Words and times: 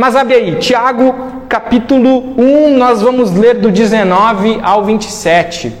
Mas 0.00 0.16
abre 0.16 0.34
aí, 0.34 0.54
Tiago 0.54 1.14
capítulo 1.46 2.32
1, 2.40 2.78
nós 2.78 3.02
vamos 3.02 3.32
ler 3.32 3.56
do 3.56 3.70
19 3.70 4.58
ao 4.62 4.82
27. 4.82 5.74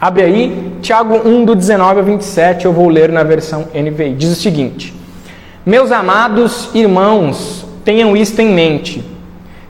Abre 0.00 0.24
aí, 0.24 0.72
Tiago 0.82 1.20
1, 1.24 1.44
do 1.44 1.54
19 1.54 2.00
ao 2.00 2.04
27, 2.04 2.64
eu 2.64 2.72
vou 2.72 2.88
ler 2.88 3.12
na 3.12 3.22
versão 3.22 3.68
NVI. 3.72 4.14
Diz 4.14 4.32
o 4.32 4.34
seguinte: 4.34 4.92
Meus 5.64 5.92
amados 5.92 6.68
irmãos, 6.74 7.64
tenham 7.84 8.16
isto 8.16 8.40
em 8.40 8.48
mente. 8.48 9.04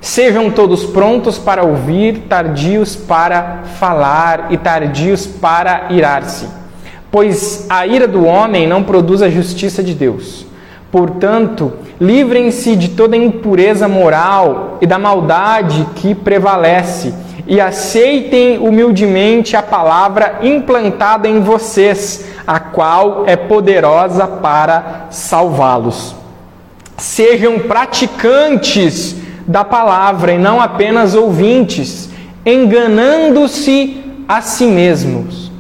Sejam 0.00 0.50
todos 0.50 0.86
prontos 0.86 1.36
para 1.36 1.62
ouvir, 1.62 2.20
tardios 2.30 2.96
para 2.96 3.64
falar 3.78 4.46
e 4.48 4.56
tardios 4.56 5.26
para 5.26 5.88
irar-se. 5.90 6.48
Pois 7.10 7.66
a 7.68 7.86
ira 7.86 8.08
do 8.08 8.24
homem 8.24 8.66
não 8.66 8.82
produz 8.82 9.20
a 9.20 9.28
justiça 9.28 9.82
de 9.82 9.92
Deus. 9.92 10.50
Portanto, 10.92 11.72
livrem-se 11.98 12.76
de 12.76 12.90
toda 12.90 13.16
impureza 13.16 13.88
moral 13.88 14.76
e 14.78 14.86
da 14.86 14.98
maldade 14.98 15.86
que 15.94 16.14
prevalece 16.14 17.14
e 17.46 17.58
aceitem 17.58 18.58
humildemente 18.58 19.56
a 19.56 19.62
palavra 19.62 20.40
implantada 20.42 21.26
em 21.26 21.40
vocês, 21.40 22.26
a 22.46 22.60
qual 22.60 23.24
é 23.26 23.36
poderosa 23.36 24.26
para 24.26 25.06
salvá-los. 25.08 26.14
Sejam 26.98 27.58
praticantes 27.60 29.16
da 29.46 29.64
palavra 29.64 30.32
e 30.32 30.38
não 30.38 30.60
apenas 30.60 31.14
ouvintes, 31.14 32.10
enganando-se 32.44 33.96
a 34.28 34.42
si 34.42 34.66
mesmos. 34.66 35.51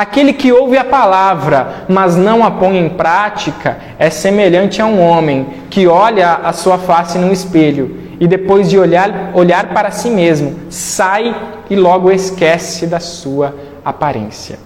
Aquele 0.00 0.32
que 0.32 0.50
ouve 0.50 0.78
a 0.78 0.84
palavra, 0.84 1.84
mas 1.86 2.16
não 2.16 2.42
a 2.42 2.50
põe 2.50 2.78
em 2.78 2.88
prática, 2.88 3.76
é 3.98 4.08
semelhante 4.08 4.80
a 4.80 4.86
um 4.86 4.98
homem 4.98 5.46
que 5.68 5.86
olha 5.86 6.40
a 6.42 6.54
sua 6.54 6.78
face 6.78 7.18
no 7.18 7.30
espelho 7.30 7.98
e 8.18 8.26
depois 8.26 8.70
de 8.70 8.78
olhar, 8.78 9.32
olhar 9.34 9.74
para 9.74 9.90
si 9.90 10.08
mesmo, 10.08 10.56
sai 10.70 11.36
e 11.68 11.76
logo 11.76 12.10
esquece 12.10 12.86
da 12.86 12.98
sua 12.98 13.54
aparência. 13.84 14.58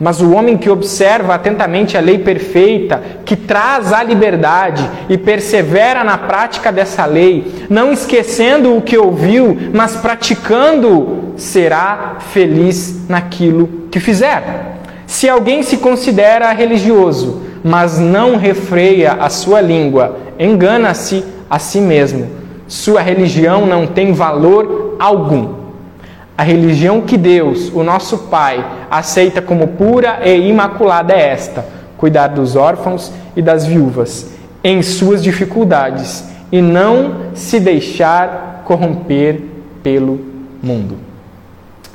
Mas 0.00 0.22
o 0.22 0.32
homem 0.32 0.56
que 0.56 0.70
observa 0.70 1.34
atentamente 1.34 1.94
a 1.94 2.00
lei 2.00 2.20
perfeita, 2.20 3.02
que 3.26 3.36
traz 3.36 3.92
a 3.92 4.02
liberdade 4.02 4.88
e 5.06 5.18
persevera 5.18 6.02
na 6.02 6.16
prática 6.16 6.72
dessa 6.72 7.04
lei, 7.04 7.66
não 7.68 7.92
esquecendo 7.92 8.74
o 8.74 8.80
que 8.80 8.96
ouviu, 8.96 9.54
mas 9.70 9.96
praticando, 9.96 11.34
será 11.36 12.16
feliz 12.32 13.06
naquilo 13.06 13.86
que 13.90 14.00
fizer. 14.00 14.77
Se 15.08 15.28
alguém 15.28 15.64
se 15.64 15.78
considera 15.78 16.52
religioso, 16.52 17.42
mas 17.64 17.98
não 17.98 18.36
refreia 18.36 19.14
a 19.14 19.28
sua 19.28 19.60
língua, 19.60 20.18
engana-se 20.38 21.24
a 21.50 21.58
si 21.58 21.80
mesmo 21.80 22.38
sua 22.68 23.00
religião 23.00 23.64
não 23.64 23.86
tem 23.86 24.12
valor 24.12 24.96
algum. 24.98 25.54
A 26.36 26.42
religião 26.42 27.00
que 27.00 27.16
Deus, 27.16 27.72
o 27.74 27.82
nosso 27.82 28.18
Pai, 28.18 28.64
aceita 28.90 29.40
como 29.40 29.68
pura 29.68 30.20
e 30.22 30.48
imaculada 30.48 31.14
é 31.14 31.30
esta: 31.30 31.64
cuidar 31.96 32.28
dos 32.28 32.54
órfãos 32.54 33.10
e 33.34 33.40
das 33.40 33.64
viúvas 33.64 34.32
em 34.62 34.82
suas 34.82 35.22
dificuldades 35.22 36.28
e 36.52 36.60
não 36.60 37.32
se 37.34 37.58
deixar 37.58 38.62
corromper 38.66 39.42
pelo 39.82 40.20
mundo. 40.62 40.98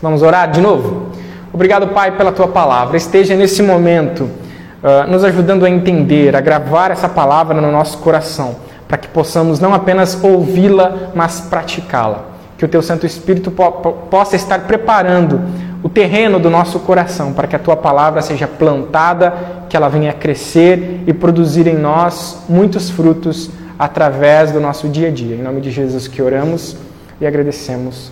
Vamos 0.02 0.24
orar 0.24 0.50
de 0.50 0.60
novo? 0.60 1.13
Obrigado, 1.54 1.90
Pai, 1.90 2.18
pela 2.18 2.32
tua 2.32 2.48
palavra. 2.48 2.98
Esteja 2.98 3.36
nesse 3.36 3.62
momento 3.62 4.24
uh, 4.24 5.10
nos 5.10 5.24
ajudando 5.24 5.64
a 5.64 5.70
entender, 5.70 6.36
a 6.36 6.42
gravar 6.42 6.90
essa 6.90 7.08
palavra 7.08 7.62
no 7.62 7.72
nosso 7.72 8.00
coração 8.00 8.56
para 8.88 8.98
que 8.98 9.08
possamos 9.08 9.60
não 9.60 9.74
apenas 9.74 10.22
ouvi-la, 10.24 11.12
mas 11.16 11.42
praticá-la. 11.42 12.26
Que 12.58 12.66
o 12.66 12.68
Teu 12.68 12.82
Santo 12.82 13.06
Espírito 13.06 13.52
po 13.52 13.72
possa 13.72 14.36
estar 14.36 14.62
preparando 14.62 15.42
o 15.82 15.90
terreno 15.90 16.40
do 16.40 16.50
nosso 16.50 16.80
coração 16.80 17.34
para 17.34 17.48
que 17.48 17.56
a 17.56 17.60
Tua 17.60 17.76
palavra 17.76 18.22
seja 18.22 18.48
plantada, 18.48 19.34
que 19.70 19.76
ela 19.76 19.90
venha 19.90 20.14
crescer 20.14 21.04
e 21.06 21.14
produzir 21.14 21.68
em 21.68 21.76
nós 21.76 22.44
muitos 22.50 22.90
frutos 22.90 23.50
através 23.78 24.52
do 24.52 24.60
nosso 24.60 24.88
dia 24.88 25.10
a 25.10 25.12
dia. 25.12 25.36
Em 25.36 25.42
nome 25.42 25.62
de 25.62 25.72
Jesus 25.72 26.08
que 26.08 26.22
oramos 26.22 26.78
e 27.20 27.28
agradecemos. 27.28 28.12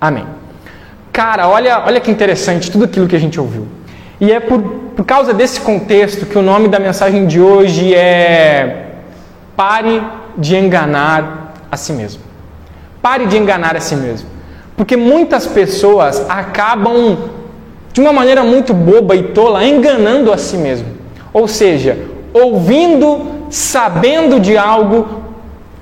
Amém. 0.00 0.45
Cara, 1.16 1.48
olha, 1.48 1.82
olha 1.86 1.98
que 1.98 2.10
interessante 2.10 2.70
tudo 2.70 2.84
aquilo 2.84 3.08
que 3.08 3.16
a 3.16 3.18
gente 3.18 3.40
ouviu. 3.40 3.66
E 4.20 4.30
é 4.30 4.38
por, 4.38 4.60
por 4.94 5.02
causa 5.06 5.32
desse 5.32 5.58
contexto 5.62 6.26
que 6.26 6.36
o 6.36 6.42
nome 6.42 6.68
da 6.68 6.78
mensagem 6.78 7.26
de 7.26 7.40
hoje 7.40 7.94
é 7.94 8.88
Pare 9.56 10.02
de 10.36 10.54
enganar 10.54 11.54
a 11.72 11.76
si 11.78 11.94
mesmo. 11.94 12.20
Pare 13.00 13.24
de 13.24 13.38
enganar 13.38 13.74
a 13.74 13.80
si 13.80 13.96
mesmo. 13.96 14.28
Porque 14.76 14.94
muitas 14.94 15.46
pessoas 15.46 16.22
acabam, 16.28 17.16
de 17.94 18.00
uma 18.02 18.12
maneira 18.12 18.44
muito 18.44 18.74
boba 18.74 19.16
e 19.16 19.22
tola, 19.22 19.64
enganando 19.64 20.30
a 20.30 20.36
si 20.36 20.58
mesmo. 20.58 20.88
Ou 21.32 21.48
seja, 21.48 21.96
ouvindo, 22.34 23.46
sabendo 23.48 24.38
de 24.38 24.58
algo, 24.58 25.22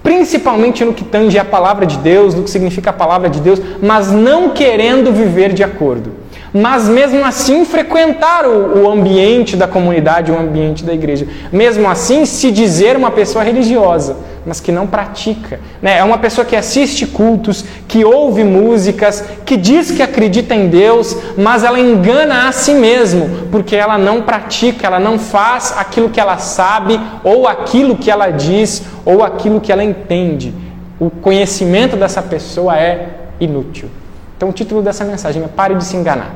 principalmente 0.04 0.84
no 0.84 0.94
que 0.94 1.03
tange 1.03 1.37
a 1.37 1.44
palavra 1.44 1.84
de 1.84 1.98
Deus, 1.98 2.34
no 2.34 2.44
que 2.44 2.50
significa 2.50 2.91
a 2.91 2.92
palavra 2.92 3.28
de 3.28 3.41
Deus, 3.41 3.60
mas 3.82 4.12
não 4.12 4.50
querendo 4.50 5.10
viver 5.12 5.53
de 5.53 5.65
acordo 5.65 6.25
mas 6.56 6.88
mesmo 6.88 7.25
assim 7.25 7.65
frequentar 7.65 8.47
o, 8.47 8.84
o 8.84 8.88
ambiente 8.88 9.56
da 9.56 9.66
comunidade, 9.66 10.31
o 10.31 10.38
ambiente 10.38 10.84
da 10.84 10.94
igreja. 10.94 11.26
Mesmo 11.53 11.91
assim, 11.91 12.25
se 12.25 12.53
dizer 12.53 12.97
uma 12.97 13.10
pessoa 13.10 13.42
religiosa, 13.42 14.16
mas 14.47 14.60
que 14.60 14.71
não 14.71 14.87
pratica. 14.87 15.59
Né? 15.81 15.99
É 15.99 16.05
uma 16.05 16.19
pessoa 16.19 16.44
que 16.44 16.55
assiste 16.55 17.06
cultos, 17.06 17.65
que 17.88 18.05
ouve 18.05 18.44
músicas, 18.44 19.25
que 19.44 19.56
diz 19.56 19.91
que 19.91 20.03
acredita 20.03 20.55
em 20.55 20.69
Deus, 20.69 21.16
mas 21.37 21.65
ela 21.65 21.81
engana 21.81 22.49
a 22.49 22.53
si 22.53 22.75
mesmo, 22.75 23.49
porque 23.50 23.75
ela 23.75 23.97
não 23.97 24.22
pratica, 24.22 24.87
ela 24.87 25.00
não 25.00 25.19
faz 25.19 25.75
aquilo 25.77 26.10
que 26.10 26.21
ela 26.21 26.38
sabe, 26.38 27.00
ou 27.22 27.49
aquilo 27.49 27.97
que 27.97 28.10
ela 28.10 28.31
diz, 28.31 28.83
ou 29.04 29.22
aquilo 29.22 29.60
que 29.60 29.72
ela 29.72 29.83
entende. 29.83 30.53
O 31.00 31.10
conhecimento 31.10 31.97
dessa 31.97 32.22
pessoa 32.22 32.77
é 32.78 33.09
inútil. 33.41 33.88
Então, 34.37 34.50
o 34.50 34.53
título 34.53 34.83
dessa 34.83 35.04
mensagem 35.04 35.43
é 35.43 35.49
Pare 35.49 35.75
de 35.75 35.84
se 35.84 35.97
enganar. 35.97 36.34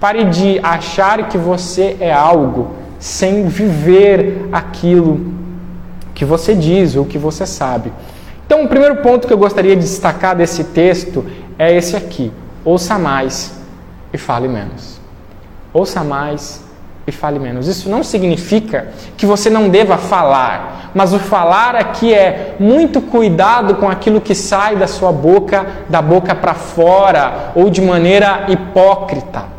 Pare 0.00 0.24
de 0.24 0.58
achar 0.62 1.28
que 1.28 1.38
você 1.38 1.96
é 2.00 2.12
algo 2.12 2.74
sem 2.98 3.46
viver 3.46 4.48
aquilo 4.52 5.43
que 6.14 6.24
você 6.24 6.54
diz 6.54 6.96
ou 6.96 7.04
que 7.04 7.18
você 7.18 7.46
sabe. 7.46 7.92
Então, 8.46 8.64
o 8.64 8.68
primeiro 8.68 8.96
ponto 8.96 9.26
que 9.26 9.32
eu 9.32 9.38
gostaria 9.38 9.74
de 9.74 9.82
destacar 9.82 10.36
desse 10.36 10.64
texto 10.64 11.24
é 11.58 11.74
esse 11.74 11.96
aqui: 11.96 12.32
ouça 12.64 12.98
mais 12.98 13.54
e 14.12 14.18
fale 14.18 14.48
menos. 14.48 15.00
Ouça 15.72 16.04
mais 16.04 16.62
e 17.06 17.12
fale 17.12 17.38
menos. 17.38 17.66
Isso 17.66 17.88
não 17.88 18.04
significa 18.04 18.88
que 19.16 19.26
você 19.26 19.50
não 19.50 19.68
deva 19.68 19.98
falar, 19.98 20.90
mas 20.94 21.12
o 21.12 21.18
falar 21.18 21.74
aqui 21.74 22.14
é 22.14 22.54
muito 22.60 23.00
cuidado 23.00 23.74
com 23.74 23.88
aquilo 23.88 24.20
que 24.20 24.34
sai 24.34 24.76
da 24.76 24.86
sua 24.86 25.10
boca, 25.10 25.66
da 25.88 26.00
boca 26.00 26.34
para 26.34 26.54
fora 26.54 27.52
ou 27.54 27.68
de 27.68 27.82
maneira 27.82 28.44
hipócrita 28.48 29.53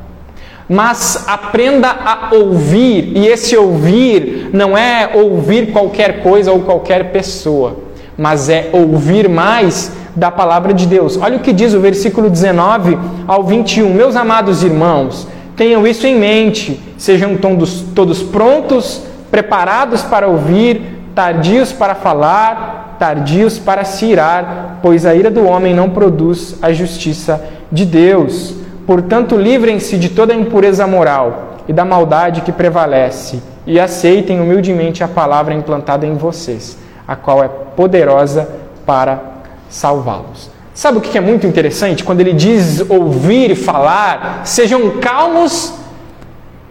mas 0.68 1.26
aprenda 1.28 1.90
a 1.90 2.30
ouvir, 2.34 3.12
e 3.16 3.28
esse 3.28 3.56
ouvir 3.56 4.50
não 4.52 4.78
é 4.78 5.12
ouvir 5.14 5.72
qualquer 5.72 6.24
coisa 6.24 6.52
ou 6.52 6.62
qualquer 6.62 7.12
pessoa, 7.12 7.78
mas 8.18 8.50
é 8.50 8.70
ouvir 8.74 9.30
mais 9.30 9.92
da 10.16 10.31
palavra 10.31 10.74
de 10.74 10.88
Deus. 10.88 11.18
Olha 11.18 11.38
o 11.38 11.42
que 11.42 11.53
diz 11.53 11.74
o 11.74 11.80
versículo 11.80 12.30
19 12.30 12.98
ao 13.28 13.44
21. 13.44 13.94
Meus 13.94 14.16
amados 14.16 14.64
irmãos, 14.64 15.28
tenham 15.56 15.86
isso 15.86 16.08
em 16.08 16.18
mente, 16.18 16.80
sejam 16.97 17.38
todos, 17.38 17.82
todos 17.94 18.24
prontos, 18.24 19.02
preparados 19.30 20.02
para 20.02 20.28
ouvir, 20.28 20.82
tardios 21.14 21.72
para 21.72 21.94
falar, 21.94 22.96
tardios 22.97 23.59
para 23.59 23.84
se 23.84 24.06
irar, 24.06 24.79
pois 24.82 25.06
a 25.06 25.14
ira 25.14 25.29
do 25.29 25.46
homem 25.46 25.73
não 25.73 25.90
produz 25.90 26.58
a 26.62 26.72
justiça 26.72 27.44
de 27.72 27.85
Deus. 27.85 28.65
Portanto, 28.85 29.35
livrem-se 29.35 29.97
de 29.97 30.09
toda 30.09 30.34
impureza 30.34 30.85
moral 30.85 31.58
e 31.67 31.73
da 31.73 31.84
maldade 31.84 32.41
que 32.41 32.52
prevalece, 32.52 33.41
e 33.66 33.79
aceitem 33.79 34.40
humildemente 34.40 35.03
a 35.03 35.08
palavra 35.08 35.53
implantada 35.53 36.05
em 36.05 36.16
vocês, 36.16 36.78
a 37.08 37.16
qual 37.16 37.43
é 37.43 37.47
poderosa 37.47 38.47
para 38.85 39.20
salvá-los. 39.67 40.52
Sabe 40.73 40.99
o 40.99 41.02
que 41.02 41.17
é 41.17 41.22
muito 41.22 41.47
interessante? 41.47 42.03
Quando 42.03 42.22
ele 42.22 42.34
diz 42.34 42.87
ouvir 42.90 43.49
e 43.49 43.55
falar, 43.55 44.41
sejam 44.43 44.99
calmos, 44.99 45.73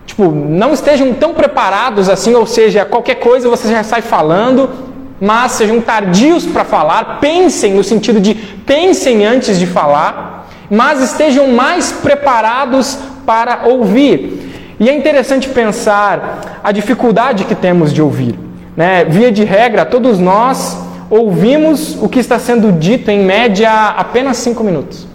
tipo, 0.07 0.31
não 0.31 0.73
estejam 0.73 1.13
tão 1.15 1.35
preparados 1.35 2.09
assim, 2.09 2.35
ou 2.35 2.47
seja, 2.47 2.85
qualquer 2.85 3.17
coisa 3.17 3.49
você 3.49 3.69
já 3.69 3.83
sai 3.83 4.03
falando, 4.03 4.71
mas 5.21 5.53
sejam 5.53 5.81
tardios 5.81 6.45
para 6.47 6.65
falar, 6.65 7.19
pensem 7.19 7.75
no 7.75 7.83
sentido 7.83 8.21
de 8.21 8.35
pensem 8.35 9.25
antes 9.25 9.59
de 9.59 9.67
falar 9.67 10.44
mas 10.71 11.03
estejam 11.03 11.49
mais 11.49 11.93
preparados 11.93 12.99
para 13.27 13.67
ouvir. 13.67 14.75
E 14.79 14.89
é 14.89 14.95
interessante 14.97 15.49
pensar 15.49 16.61
a 16.63 16.73
dificuldade 16.73 17.45
que 17.45 17.55
temos 17.55 17.93
de 17.93 18.03
ouvir. 18.03 18.39
Né? 18.77 19.05
Via 19.05 19.31
de 19.31 19.45
regra, 19.45 19.85
todos 19.85 20.19
nós 20.19 20.79
ouvimos 21.09 21.97
o 22.03 22.09
que 22.09 22.19
está 22.19 22.39
sendo 22.39 22.73
dito 22.73 23.11
em 23.11 23.21
média 23.21 23.71
apenas 23.91 24.39
cinco 24.39 24.65
minutos. 24.65 25.07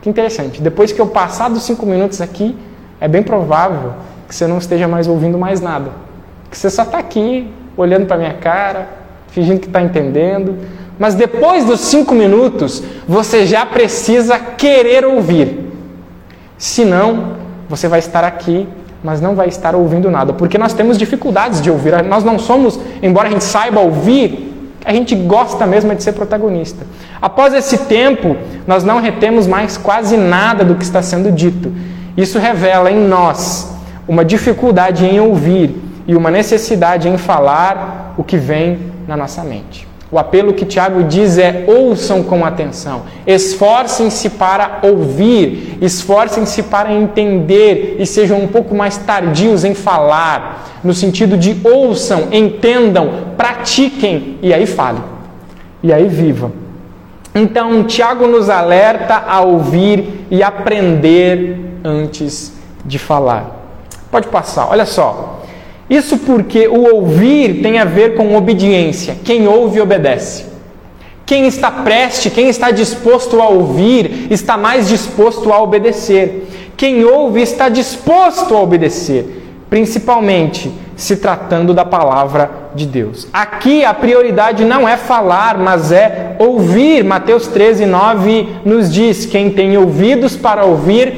Que 0.00 0.08
interessante. 0.08 0.62
Depois 0.62 0.92
que 0.92 1.00
eu 1.00 1.06
passar 1.06 1.50
dos 1.50 1.62
cinco 1.64 1.84
minutos 1.84 2.20
aqui, 2.20 2.56
é 3.00 3.08
bem 3.08 3.22
provável 3.22 3.94
que 4.28 4.34
você 4.34 4.46
não 4.46 4.58
esteja 4.58 4.86
mais 4.86 5.08
ouvindo 5.08 5.36
mais 5.36 5.60
nada. 5.60 5.90
Que 6.50 6.56
você 6.56 6.70
só 6.70 6.82
está 6.82 6.98
aqui, 6.98 7.50
olhando 7.76 8.06
para 8.06 8.16
minha 8.16 8.34
cara, 8.34 8.88
fingindo 9.28 9.60
que 9.60 9.66
está 9.66 9.82
entendendo. 9.82 10.56
Mas 11.00 11.14
depois 11.14 11.64
dos 11.64 11.80
cinco 11.80 12.14
minutos, 12.14 12.82
você 13.08 13.46
já 13.46 13.64
precisa 13.64 14.38
querer 14.38 15.06
ouvir. 15.06 15.72
Senão, 16.58 17.36
você 17.70 17.88
vai 17.88 18.00
estar 18.00 18.22
aqui, 18.22 18.68
mas 19.02 19.18
não 19.18 19.34
vai 19.34 19.48
estar 19.48 19.74
ouvindo 19.74 20.10
nada. 20.10 20.34
Porque 20.34 20.58
nós 20.58 20.74
temos 20.74 20.98
dificuldades 20.98 21.62
de 21.62 21.70
ouvir. 21.70 22.04
Nós 22.04 22.22
não 22.22 22.38
somos, 22.38 22.78
embora 23.02 23.28
a 23.28 23.30
gente 23.30 23.44
saiba 23.44 23.80
ouvir, 23.80 24.76
a 24.84 24.92
gente 24.92 25.14
gosta 25.14 25.66
mesmo 25.66 25.94
de 25.94 26.02
ser 26.02 26.12
protagonista. 26.12 26.86
Após 27.20 27.54
esse 27.54 27.78
tempo, 27.78 28.36
nós 28.66 28.84
não 28.84 29.00
retemos 29.00 29.46
mais 29.46 29.78
quase 29.78 30.18
nada 30.18 30.66
do 30.66 30.74
que 30.74 30.84
está 30.84 31.00
sendo 31.00 31.32
dito. 31.32 31.72
Isso 32.14 32.38
revela 32.38 32.90
em 32.90 33.00
nós 33.00 33.74
uma 34.06 34.22
dificuldade 34.22 35.06
em 35.06 35.18
ouvir 35.18 35.74
e 36.06 36.14
uma 36.14 36.30
necessidade 36.30 37.08
em 37.08 37.16
falar 37.16 38.12
o 38.18 38.22
que 38.22 38.36
vem 38.36 38.78
na 39.08 39.16
nossa 39.16 39.42
mente. 39.42 39.88
O 40.12 40.18
apelo 40.18 40.52
que 40.52 40.64
Tiago 40.64 41.04
diz 41.04 41.38
é: 41.38 41.64
ouçam 41.68 42.22
com 42.22 42.44
atenção, 42.44 43.02
esforcem-se 43.26 44.30
para 44.30 44.80
ouvir, 44.82 45.78
esforcem-se 45.80 46.64
para 46.64 46.92
entender 46.92 47.96
e 47.98 48.04
sejam 48.04 48.40
um 48.40 48.48
pouco 48.48 48.74
mais 48.74 48.98
tardios 48.98 49.64
em 49.64 49.74
falar, 49.74 50.80
no 50.82 50.92
sentido 50.92 51.36
de 51.36 51.56
ouçam, 51.62 52.28
entendam, 52.32 53.10
pratiquem 53.36 54.36
e 54.42 54.52
aí 54.52 54.66
falem, 54.66 55.02
e 55.82 55.92
aí 55.92 56.08
vivam. 56.08 56.52
Então, 57.32 57.84
Tiago 57.84 58.26
nos 58.26 58.50
alerta 58.50 59.22
a 59.28 59.40
ouvir 59.40 60.26
e 60.28 60.42
aprender 60.42 61.78
antes 61.84 62.52
de 62.84 62.98
falar. 62.98 63.58
Pode 64.10 64.26
passar, 64.26 64.68
olha 64.68 64.84
só. 64.84 65.39
Isso 65.90 66.18
porque 66.18 66.68
o 66.68 66.94
ouvir 66.94 67.60
tem 67.60 67.80
a 67.80 67.84
ver 67.84 68.14
com 68.14 68.36
obediência. 68.36 69.16
Quem 69.24 69.48
ouve, 69.48 69.80
obedece. 69.80 70.44
Quem 71.26 71.48
está 71.48 71.68
preste, 71.68 72.30
quem 72.30 72.48
está 72.48 72.70
disposto 72.70 73.40
a 73.40 73.48
ouvir, 73.48 74.28
está 74.30 74.56
mais 74.56 74.86
disposto 74.86 75.52
a 75.52 75.60
obedecer. 75.60 76.46
Quem 76.76 77.04
ouve 77.04 77.42
está 77.42 77.68
disposto 77.68 78.54
a 78.54 78.60
obedecer, 78.60 79.42
principalmente 79.68 80.72
se 80.96 81.16
tratando 81.16 81.74
da 81.74 81.84
palavra 81.84 82.50
de 82.74 82.86
Deus. 82.86 83.26
Aqui 83.32 83.84
a 83.84 83.92
prioridade 83.92 84.64
não 84.64 84.88
é 84.88 84.96
falar, 84.96 85.58
mas 85.58 85.90
é 85.90 86.36
ouvir. 86.38 87.02
Mateus 87.02 87.48
13, 87.48 87.84
9 87.84 88.48
nos 88.64 88.92
diz: 88.92 89.26
quem 89.26 89.50
tem 89.50 89.76
ouvidos 89.76 90.36
para 90.36 90.64
ouvir, 90.64 91.14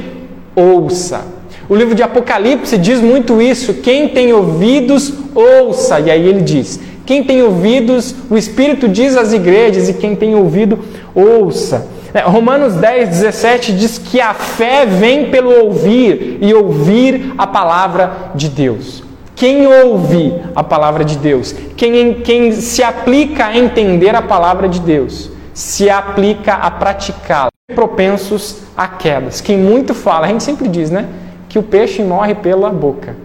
ouça. 0.55 1.32
O 1.69 1.75
livro 1.75 1.95
de 1.95 2.03
Apocalipse 2.03 2.77
diz 2.77 2.99
muito 2.99 3.41
isso. 3.41 3.75
Quem 3.75 4.09
tem 4.09 4.33
ouvidos, 4.33 5.13
ouça. 5.33 5.99
E 5.99 6.11
aí 6.11 6.27
ele 6.27 6.41
diz: 6.41 6.79
quem 7.05 7.23
tem 7.23 7.41
ouvidos, 7.41 8.15
o 8.29 8.37
Espírito 8.37 8.87
diz 8.87 9.17
às 9.17 9.33
igrejas, 9.33 9.89
e 9.89 9.93
quem 9.93 10.15
tem 10.15 10.35
ouvido, 10.35 10.79
ouça. 11.13 11.87
É, 12.13 12.21
Romanos 12.21 12.75
10, 12.75 13.09
17 13.09 13.73
diz 13.73 13.97
que 13.97 14.21
a 14.21 14.33
fé 14.33 14.85
vem 14.85 15.31
pelo 15.31 15.65
ouvir 15.65 16.37
e 16.41 16.53
ouvir 16.53 17.33
a 17.37 17.47
palavra 17.47 18.31
de 18.35 18.47
Deus. 18.47 19.03
Quem 19.35 19.65
ouve 19.65 20.33
a 20.55 20.63
palavra 20.63 21.03
de 21.03 21.17
Deus, 21.17 21.55
quem, 21.75 22.13
quem 22.21 22.51
se 22.51 22.83
aplica 22.83 23.47
a 23.47 23.57
entender 23.57 24.15
a 24.15 24.21
palavra 24.21 24.69
de 24.69 24.79
Deus, 24.79 25.31
se 25.53 25.89
aplica 25.89 26.53
a 26.53 26.69
praticá-la, 26.69 27.49
propensos 27.73 28.59
a 28.77 28.87
quedas. 28.87 29.41
Quem 29.41 29.57
muito 29.57 29.93
fala, 29.95 30.27
a 30.27 30.29
gente 30.29 30.43
sempre 30.43 30.67
diz, 30.67 30.91
né? 30.91 31.07
Que 31.53 31.59
o 31.59 31.61
peixe 31.61 32.01
morre 32.01 32.33
pela 32.33 32.71
boca. 32.71 33.15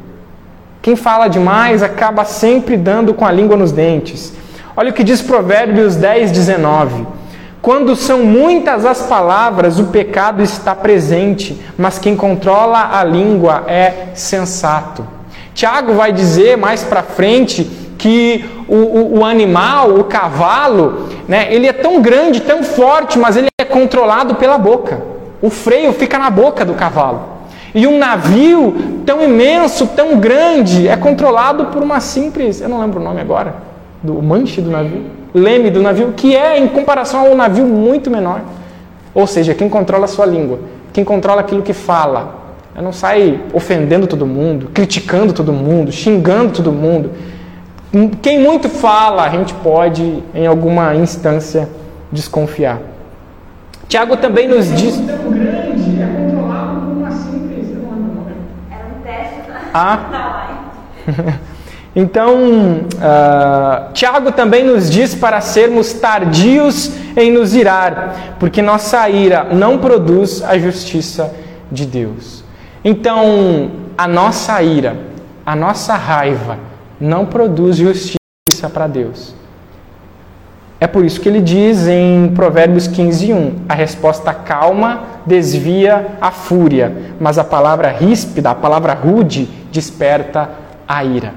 Quem 0.83 0.95
fala 0.95 1.29
demais 1.29 1.83
acaba 1.83 2.27
sempre 2.27 2.77
dando 2.77 3.15
com 3.15 3.25
a 3.25 3.33
língua 3.33 3.57
nos 3.57 3.73
dentes. 3.73 4.35
Olha 4.77 4.91
o 4.91 4.93
que 4.93 5.03
diz 5.03 5.23
Provérbios 5.23 5.97
10, 5.97 6.31
19. 6.33 7.07
Quando 7.63 7.97
são 7.97 8.25
muitas 8.25 8.85
as 8.85 9.01
palavras, 9.01 9.79
o 9.79 9.87
pecado 9.87 10.43
está 10.43 10.75
presente, 10.75 11.59
mas 11.79 11.99
quem 11.99 12.15
controla 12.15 12.91
a 12.93 13.03
língua 13.03 13.65
é 13.67 14.09
sensato. 14.13 15.07
Tiago 15.55 15.95
vai 15.95 16.13
dizer 16.13 16.59
mais 16.59 16.85
para 16.85 17.03
frente 17.03 17.65
que 17.97 18.45
o, 18.69 18.77
o, 18.77 19.19
o, 19.21 19.25
animal, 19.25 19.95
o 19.95 20.05
cavalo, 20.05 21.09
né, 21.27 21.49
ele 21.51 21.67
é 21.67 21.73
tão 21.73 22.03
grande, 22.03 22.43
tão 22.43 22.63
forte, 22.63 23.19
mas 23.19 23.39
ele 23.39 23.49
é 23.59 23.65
controlado 23.65 24.35
pela 24.35 24.59
boca. 24.59 25.01
O 25.41 25.49
freio 25.49 25.95
fica 25.95 26.19
na 26.19 26.29
boca 26.29 26.63
do 26.63 26.75
cavalo. 26.75 27.38
E 27.79 27.87
um 27.87 27.97
navio 27.97 28.75
tão 29.07 29.23
imenso, 29.23 29.87
tão 29.87 30.19
grande, 30.19 30.89
é 30.89 30.97
controlado 30.97 31.67
por 31.67 31.81
uma 31.81 32.01
simples, 32.01 32.61
eu 32.61 32.69
não 32.69 32.81
lembro 32.81 33.01
o 33.01 33.05
nome 33.05 33.21
agora, 33.21 33.55
do 34.03 34.21
manche 34.21 34.61
do 34.61 34.69
navio, 34.69 35.05
leme 35.33 35.71
do 35.71 35.81
navio, 35.81 36.13
que 36.17 36.35
é 36.35 36.59
em 36.59 36.67
comparação 36.67 37.21
a 37.21 37.29
um 37.31 37.37
navio 37.37 37.65
muito 37.65 38.11
menor. 38.11 38.41
Ou 39.15 39.29
seja, 39.29 39.55
quem 39.55 39.69
controla 39.69 40.07
a 40.07 40.09
sua 40.09 40.27
língua, 40.27 40.59
quem 40.93 41.05
controla 41.05 41.41
aquilo 41.41 41.63
que 41.63 41.73
fala, 41.73 42.57
não 42.83 42.93
sai 42.93 43.39
ofendendo 43.53 44.09
todo 44.09 44.27
mundo, 44.27 44.71
criticando 44.75 45.33
todo 45.33 45.53
mundo, 45.53 45.93
xingando 45.93 46.55
todo 46.55 46.73
mundo. 46.73 47.13
Quem 48.21 48.41
muito 48.41 48.69
fala, 48.69 49.23
a 49.23 49.31
gente 49.31 49.55
pode, 49.55 50.21
em 50.35 50.49
alguma 50.49 50.97
instância, 50.97 51.69
desconfiar. 52.11 52.81
Tiago 53.89 54.17
também 54.19 54.47
nos 54.47 54.67
diz. 54.75 55.01
Ah. 59.79 60.49
Então, 61.97 62.37
uh, 62.95 63.93
Tiago 63.93 64.31
também 64.31 64.63
nos 64.63 64.89
diz 64.89 65.17
para 65.17 65.41
sermos 65.41 65.95
tardios 65.95 66.93
em 67.17 67.33
nos 67.33 67.57
irar, 67.57 68.37
porque 68.39 68.63
nossa 68.63 69.09
ira 69.09 69.49
não 69.51 69.79
produz 69.79 70.41
a 70.45 70.57
justiça 70.59 71.35
de 71.73 71.85
Deus. 71.85 72.45
Então, 72.85 73.73
a 73.97 74.07
nossa 74.07 74.63
ira, 74.63 74.97
a 75.45 75.57
nossa 75.57 75.95
raiva, 75.95 76.59
não 77.01 77.27
produz 77.27 77.77
justiça 77.77 78.19
para 78.73 78.87
Deus. 78.87 79.35
É 80.79 80.87
por 80.87 81.05
isso 81.05 81.21
que 81.21 81.29
ele 81.29 81.41
diz 81.41 81.89
em 81.89 82.29
Provérbios 82.29 82.87
15, 82.87 83.33
1: 83.33 83.55
a 83.69 83.75
resposta 83.75 84.33
calma 84.33 85.03
desvia 85.29 86.17
a 86.21 86.31
fúria, 86.31 87.15
mas 87.21 87.39
a 87.39 87.45
palavra 87.45 87.91
ríspida, 87.91 88.51
a 88.51 88.55
palavra 88.55 88.95
rude, 88.95 89.49
desperta 89.71 90.51
a 90.87 91.05
ira. 91.05 91.35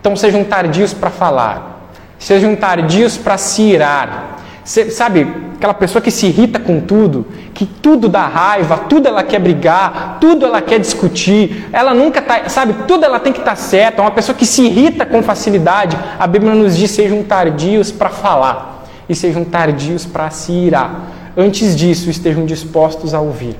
Então 0.00 0.16
sejam 0.16 0.44
tardios 0.44 0.94
para 0.94 1.10
falar, 1.10 1.90
sejam 2.18 2.56
tardios 2.56 3.16
para 3.18 3.36
se 3.36 3.62
irar. 3.62 4.38
Sabe, 4.64 5.26
aquela 5.56 5.74
pessoa 5.74 6.00
que 6.00 6.10
se 6.10 6.26
irrita 6.26 6.60
com 6.60 6.80
tudo, 6.80 7.26
que 7.52 7.66
tudo 7.66 8.08
dá 8.08 8.26
raiva, 8.26 8.78
tudo 8.88 9.08
ela 9.08 9.24
quer 9.24 9.40
brigar, 9.40 10.18
tudo 10.20 10.46
ela 10.46 10.62
quer 10.62 10.78
discutir, 10.78 11.68
ela 11.72 11.92
nunca 11.92 12.22
tá, 12.22 12.48
sabe, 12.48 12.74
tudo 12.86 13.04
ela 13.04 13.18
tem 13.18 13.32
que 13.32 13.40
estar 13.40 13.52
tá 13.52 13.56
certa, 13.56 14.00
é 14.00 14.04
uma 14.04 14.12
pessoa 14.12 14.36
que 14.36 14.46
se 14.46 14.62
irrita 14.62 15.04
com 15.04 15.20
facilidade. 15.20 15.98
A 16.18 16.26
Bíblia 16.28 16.54
nos 16.54 16.76
diz: 16.76 16.92
sejam 16.92 17.24
tardios 17.24 17.90
para 17.90 18.08
falar 18.08 18.84
e 19.08 19.14
sejam 19.14 19.44
tardios 19.44 20.06
para 20.06 20.30
se 20.30 20.52
irar. 20.52 21.21
Antes 21.36 21.76
disso, 21.76 22.10
estejam 22.10 22.44
dispostos 22.44 23.14
a 23.14 23.20
ouvir 23.20 23.56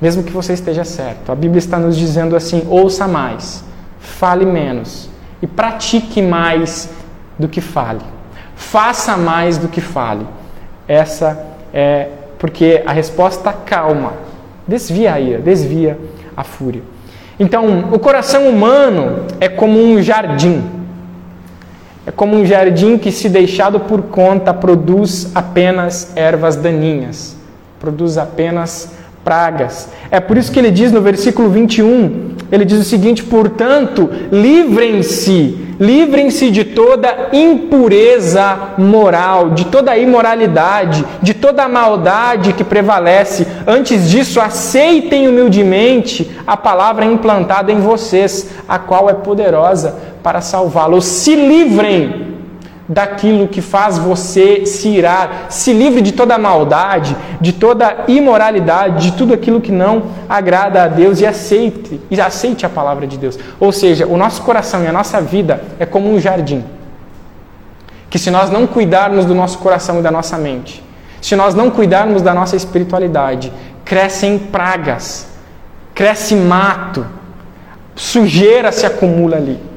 mesmo 0.00 0.22
que 0.22 0.32
você 0.32 0.52
esteja 0.52 0.84
certo. 0.84 1.32
A 1.32 1.34
Bíblia 1.34 1.58
está 1.58 1.78
nos 1.78 1.96
dizendo 1.96 2.36
assim: 2.36 2.62
ouça 2.68 3.08
mais, 3.08 3.64
fale 3.98 4.44
menos 4.44 5.08
e 5.42 5.46
pratique 5.46 6.22
mais 6.22 6.90
do 7.38 7.48
que 7.48 7.60
fale. 7.60 8.00
Faça 8.54 9.16
mais 9.16 9.58
do 9.58 9.68
que 9.68 9.80
fale. 9.80 10.26
Essa 10.86 11.46
é 11.72 12.08
porque 12.38 12.82
a 12.86 12.92
resposta 12.92 13.52
calma 13.52 14.12
desvia 14.66 15.14
a 15.14 15.20
ira, 15.20 15.38
desvia 15.40 15.98
a 16.36 16.44
fúria. 16.44 16.82
Então, 17.38 17.90
o 17.92 17.98
coração 17.98 18.48
humano 18.48 19.26
é 19.40 19.48
como 19.48 19.80
um 19.80 20.02
jardim. 20.02 20.77
É 22.08 22.10
como 22.10 22.34
um 22.34 22.46
jardim 22.46 22.96
que, 22.96 23.12
se 23.12 23.28
deixado 23.28 23.80
por 23.80 24.00
conta, 24.00 24.54
produz 24.54 25.30
apenas 25.34 26.16
ervas 26.16 26.56
daninhas, 26.56 27.36
produz 27.78 28.16
apenas 28.16 28.92
pragas. 29.22 29.90
É 30.10 30.18
por 30.18 30.38
isso 30.38 30.50
que 30.50 30.58
ele 30.58 30.70
diz 30.70 30.90
no 30.90 31.02
versículo 31.02 31.50
21, 31.50 32.30
ele 32.50 32.64
diz 32.64 32.80
o 32.80 32.84
seguinte: 32.84 33.22
portanto, 33.22 34.08
livrem-se, 34.32 35.68
livrem-se 35.78 36.50
de 36.50 36.64
toda 36.64 37.28
impureza 37.30 38.56
moral, 38.78 39.50
de 39.50 39.66
toda 39.66 39.98
imoralidade, 39.98 41.04
de 41.20 41.34
toda 41.34 41.68
maldade 41.68 42.54
que 42.54 42.64
prevalece. 42.64 43.46
Antes 43.66 44.08
disso, 44.08 44.40
aceitem 44.40 45.28
humildemente 45.28 46.30
a 46.46 46.56
palavra 46.56 47.04
implantada 47.04 47.70
em 47.70 47.80
vocês, 47.80 48.48
a 48.66 48.78
qual 48.78 49.10
é 49.10 49.12
poderosa 49.12 50.07
para 50.22 50.40
salvá-los. 50.40 51.04
Se 51.04 51.34
livrem 51.34 52.28
daquilo 52.88 53.46
que 53.46 53.60
faz 53.60 53.98
você 53.98 54.64
se 54.64 54.88
irar, 54.88 55.46
se 55.50 55.72
livre 55.74 56.00
de 56.00 56.12
toda 56.12 56.38
maldade, 56.38 57.14
de 57.38 57.52
toda 57.52 58.04
imoralidade, 58.08 59.10
de 59.10 59.16
tudo 59.16 59.34
aquilo 59.34 59.60
que 59.60 59.70
não 59.70 60.04
agrada 60.28 60.84
a 60.84 60.88
Deus 60.88 61.20
e 61.20 61.26
aceite, 61.26 62.00
e 62.10 62.18
aceite 62.18 62.64
a 62.64 62.68
palavra 62.68 63.06
de 63.06 63.18
Deus. 63.18 63.38
Ou 63.60 63.70
seja, 63.70 64.06
o 64.06 64.16
nosso 64.16 64.40
coração 64.42 64.82
e 64.82 64.86
a 64.86 64.92
nossa 64.92 65.20
vida 65.20 65.62
é 65.78 65.84
como 65.84 66.10
um 66.10 66.18
jardim. 66.18 66.64
Que 68.08 68.18
se 68.18 68.30
nós 68.30 68.48
não 68.48 68.66
cuidarmos 68.66 69.26
do 69.26 69.34
nosso 69.34 69.58
coração 69.58 69.98
e 69.98 70.02
da 70.02 70.10
nossa 70.10 70.38
mente, 70.38 70.82
se 71.20 71.36
nós 71.36 71.54
não 71.54 71.70
cuidarmos 71.70 72.22
da 72.22 72.32
nossa 72.32 72.56
espiritualidade, 72.56 73.52
crescem 73.84 74.38
pragas, 74.38 75.28
cresce 75.94 76.34
mato, 76.34 77.04
sujeira 77.94 78.72
se 78.72 78.86
acumula 78.86 79.36
ali. 79.36 79.67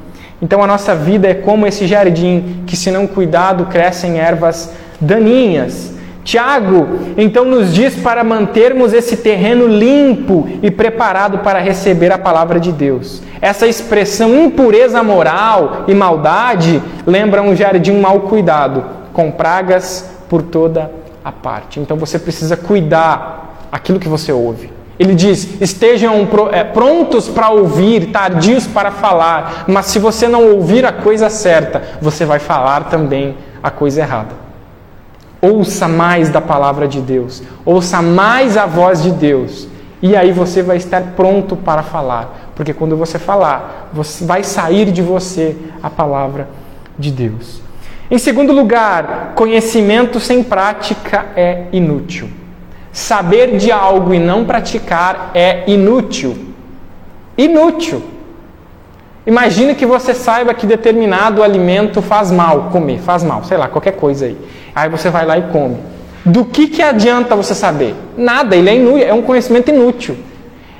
Então 0.41 0.63
a 0.63 0.67
nossa 0.67 0.95
vida 0.95 1.27
é 1.27 1.33
como 1.33 1.67
esse 1.67 1.86
jardim 1.86 2.63
que, 2.65 2.75
se 2.75 2.89
não 2.89 3.05
cuidado, 3.05 3.67
crescem 3.67 4.19
ervas 4.19 4.74
daninhas. 5.00 5.93
Tiago 6.24 6.88
então 7.17 7.45
nos 7.45 7.74
diz 7.74 7.95
para 7.95 8.24
mantermos 8.24 8.93
esse 8.93 9.17
terreno 9.17 9.67
limpo 9.67 10.48
e 10.62 10.69
preparado 10.69 11.39
para 11.39 11.60
receber 11.60 12.12
a 12.12 12.17
palavra 12.17 12.60
de 12.60 12.71
Deus. 12.71 13.21
Essa 13.41 13.67
expressão 13.67 14.36
impureza 14.36 15.01
moral 15.01 15.86
e 15.88 15.93
maldade 15.93 16.81
lembra 17.05 17.41
um 17.41 17.55
jardim 17.55 18.00
mal 18.00 18.21
cuidado, 18.21 18.86
com 19.13 19.31
pragas 19.31 20.10
por 20.29 20.43
toda 20.43 20.91
a 21.24 21.31
parte. 21.31 21.79
Então 21.79 21.98
você 21.98 22.19
precisa 22.19 22.55
cuidar 22.55 23.67
aquilo 23.71 24.00
que 24.00 24.07
você 24.07 24.31
ouve. 24.31 24.80
Ele 25.01 25.15
diz: 25.15 25.60
estejam 25.60 26.27
é, 26.51 26.63
prontos 26.63 27.27
para 27.27 27.50
ouvir, 27.50 28.12
tardios 28.12 28.67
para 28.67 28.91
falar, 28.91 29.65
mas 29.67 29.88
se 29.88 29.98
você 29.98 30.27
não 30.27 30.51
ouvir 30.51 30.86
a 30.86 30.91
coisa 30.91 31.27
certa, 31.27 31.81
você 32.00 32.24
vai 32.24 32.38
falar 32.38 32.84
também 32.84 33.36
a 33.63 33.72
coisa 33.72 34.01
errada. 34.01 34.36
Ouça 35.41 35.88
mais 35.88 36.29
da 36.29 36.39
palavra 36.39 36.88
de 36.88 37.01
Deus, 37.01 37.41
ouça 37.65 38.00
mais 38.00 38.55
a 38.55 38.67
voz 38.67 39.01
de 39.01 39.10
Deus, 39.10 39.67
e 40.03 40.15
aí 40.15 40.31
você 40.31 40.62
vai 40.62 40.77
estar 40.77 41.01
pronto 41.15 41.55
para 41.55 41.81
falar, 41.81 42.51
porque 42.55 42.72
quando 42.72 42.96
você 42.96 43.17
falar, 43.17 43.89
você 43.91 44.24
vai 44.24 44.43
sair 44.43 44.91
de 44.91 45.01
você 45.01 45.58
a 45.81 45.89
palavra 45.89 46.48
de 47.00 47.10
Deus. 47.10 47.60
Em 48.12 48.20
segundo 48.20 48.53
lugar, 48.53 49.34
conhecimento 49.34 50.20
sem 50.20 50.43
prática 50.43 51.25
é 51.36 51.63
inútil. 51.72 52.40
Saber 52.91 53.57
de 53.57 53.71
algo 53.71 54.13
e 54.13 54.19
não 54.19 54.45
praticar 54.45 55.31
é 55.33 55.63
inútil. 55.67 56.38
Inútil. 57.38 58.03
Imagine 59.25 59.75
que 59.75 59.86
você 59.86 60.13
saiba 60.13 60.53
que 60.53 60.65
determinado 60.65 61.43
alimento 61.43 62.01
faz 62.01 62.31
mal, 62.31 62.69
comer, 62.71 63.00
faz 63.00 63.24
mal, 63.24 63.43
sei 63.43 63.55
lá, 63.55 63.67
qualquer 63.67 63.93
coisa 63.93 64.25
aí. 64.25 64.38
Aí 64.75 64.89
você 64.89 65.10
vai 65.10 65.25
lá 65.25 65.38
e 65.38 65.43
come. 65.43 65.77
Do 66.25 66.45
que, 66.45 66.67
que 66.67 66.81
adianta 66.81 67.36
você 67.36 67.53
saber? 67.53 67.95
Nada, 68.17 68.55
ele 68.55 68.69
é 68.69 68.75
inútil, 68.75 69.07
é 69.07 69.13
um 69.13 69.21
conhecimento 69.21 69.69
inútil. 69.69 70.17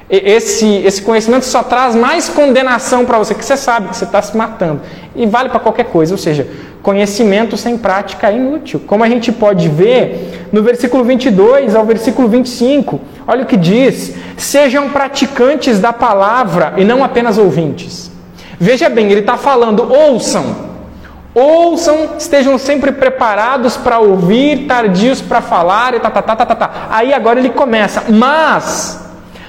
Esse, 0.10 0.68
esse 0.84 1.01
conhecimento 1.01 1.46
só 1.46 1.63
traz 1.63 1.96
mais 1.96 2.27
condenação 2.27 3.06
para 3.06 3.18
você, 3.18 3.34
que 3.34 3.46
você 3.46 3.56
sabe 3.56 3.89
que 3.89 3.96
você 3.96 4.03
está 4.03 4.22
se 4.22 4.36
matando. 4.36 4.82
E 5.15 5.25
vale 5.25 5.50
para 5.50 5.60
qualquer 5.60 5.86
coisa, 5.86 6.13
ou 6.13 6.18
seja, 6.18 6.46
conhecimento 6.81 7.55
sem 7.57 7.77
prática 7.77 8.29
é 8.29 8.35
inútil. 8.35 8.81
Como 8.85 9.03
a 9.03 9.09
gente 9.09 9.31
pode 9.31 9.69
ver 9.69 10.47
no 10.51 10.63
versículo 10.63 11.03
22 11.03 11.75
ao 11.75 11.85
versículo 11.85 12.27
25, 12.27 13.00
olha 13.27 13.43
o 13.43 13.45
que 13.45 13.57
diz: 13.57 14.13
Sejam 14.38 14.89
praticantes 14.89 15.79
da 15.79 15.93
palavra 15.93 16.73
e 16.77 16.83
não 16.83 17.03
apenas 17.03 17.38
ouvintes. 17.38 18.11
Veja 18.59 18.89
bem, 18.89 19.11
ele 19.11 19.21
está 19.21 19.38
falando, 19.38 19.91
ouçam. 19.91 20.71
Ouçam, 21.33 22.09
estejam 22.17 22.57
sempre 22.57 22.91
preparados 22.91 23.77
para 23.77 24.00
ouvir, 24.00 24.67
tardios 24.67 25.21
para 25.21 25.39
falar, 25.39 25.93
e 25.93 26.00
tá, 26.01 26.09
tá, 26.09 26.21
tá, 26.21 26.35
tá, 26.35 26.45
tá, 26.45 26.55
tá. 26.55 26.88
Aí 26.89 27.13
agora 27.13 27.39
ele 27.39 27.51
começa, 27.51 28.03
mas, 28.09 29.00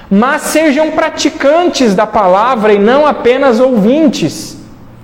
mas 0.08 0.42
sejam 0.42 0.92
praticantes 0.92 1.92
da 1.92 2.06
palavra 2.06 2.72
e 2.72 2.78
não 2.78 3.04
apenas 3.04 3.58
ouvintes 3.58 4.61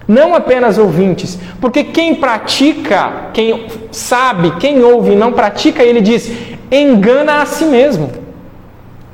não 0.08 0.34
apenas 0.34 0.78
ouvintes, 0.78 1.38
porque 1.60 1.84
quem 1.84 2.14
pratica, 2.14 3.28
quem 3.34 3.66
sabe, 3.92 4.52
quem 4.52 4.82
ouve 4.82 5.12
e 5.12 5.16
não 5.16 5.34
pratica, 5.34 5.82
ele 5.82 6.00
diz, 6.00 6.32
engana 6.72 7.42
a 7.42 7.46
si 7.46 7.66
mesmo. 7.66 8.10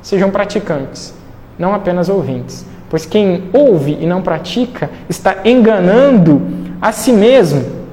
Sejam 0.01 0.31
praticantes, 0.31 1.13
não 1.59 1.75
apenas 1.75 2.07
ouvintes, 2.07 2.65
pois 2.89 3.05
quem 3.05 3.49
ouve 3.51 3.97
e 3.99 4.05
não 4.05 4.21
pratica 4.21 4.89
está 5.09 5.37
enganando 5.43 6.41
a 6.81 6.93
si 6.93 7.11
mesmo. 7.11 7.83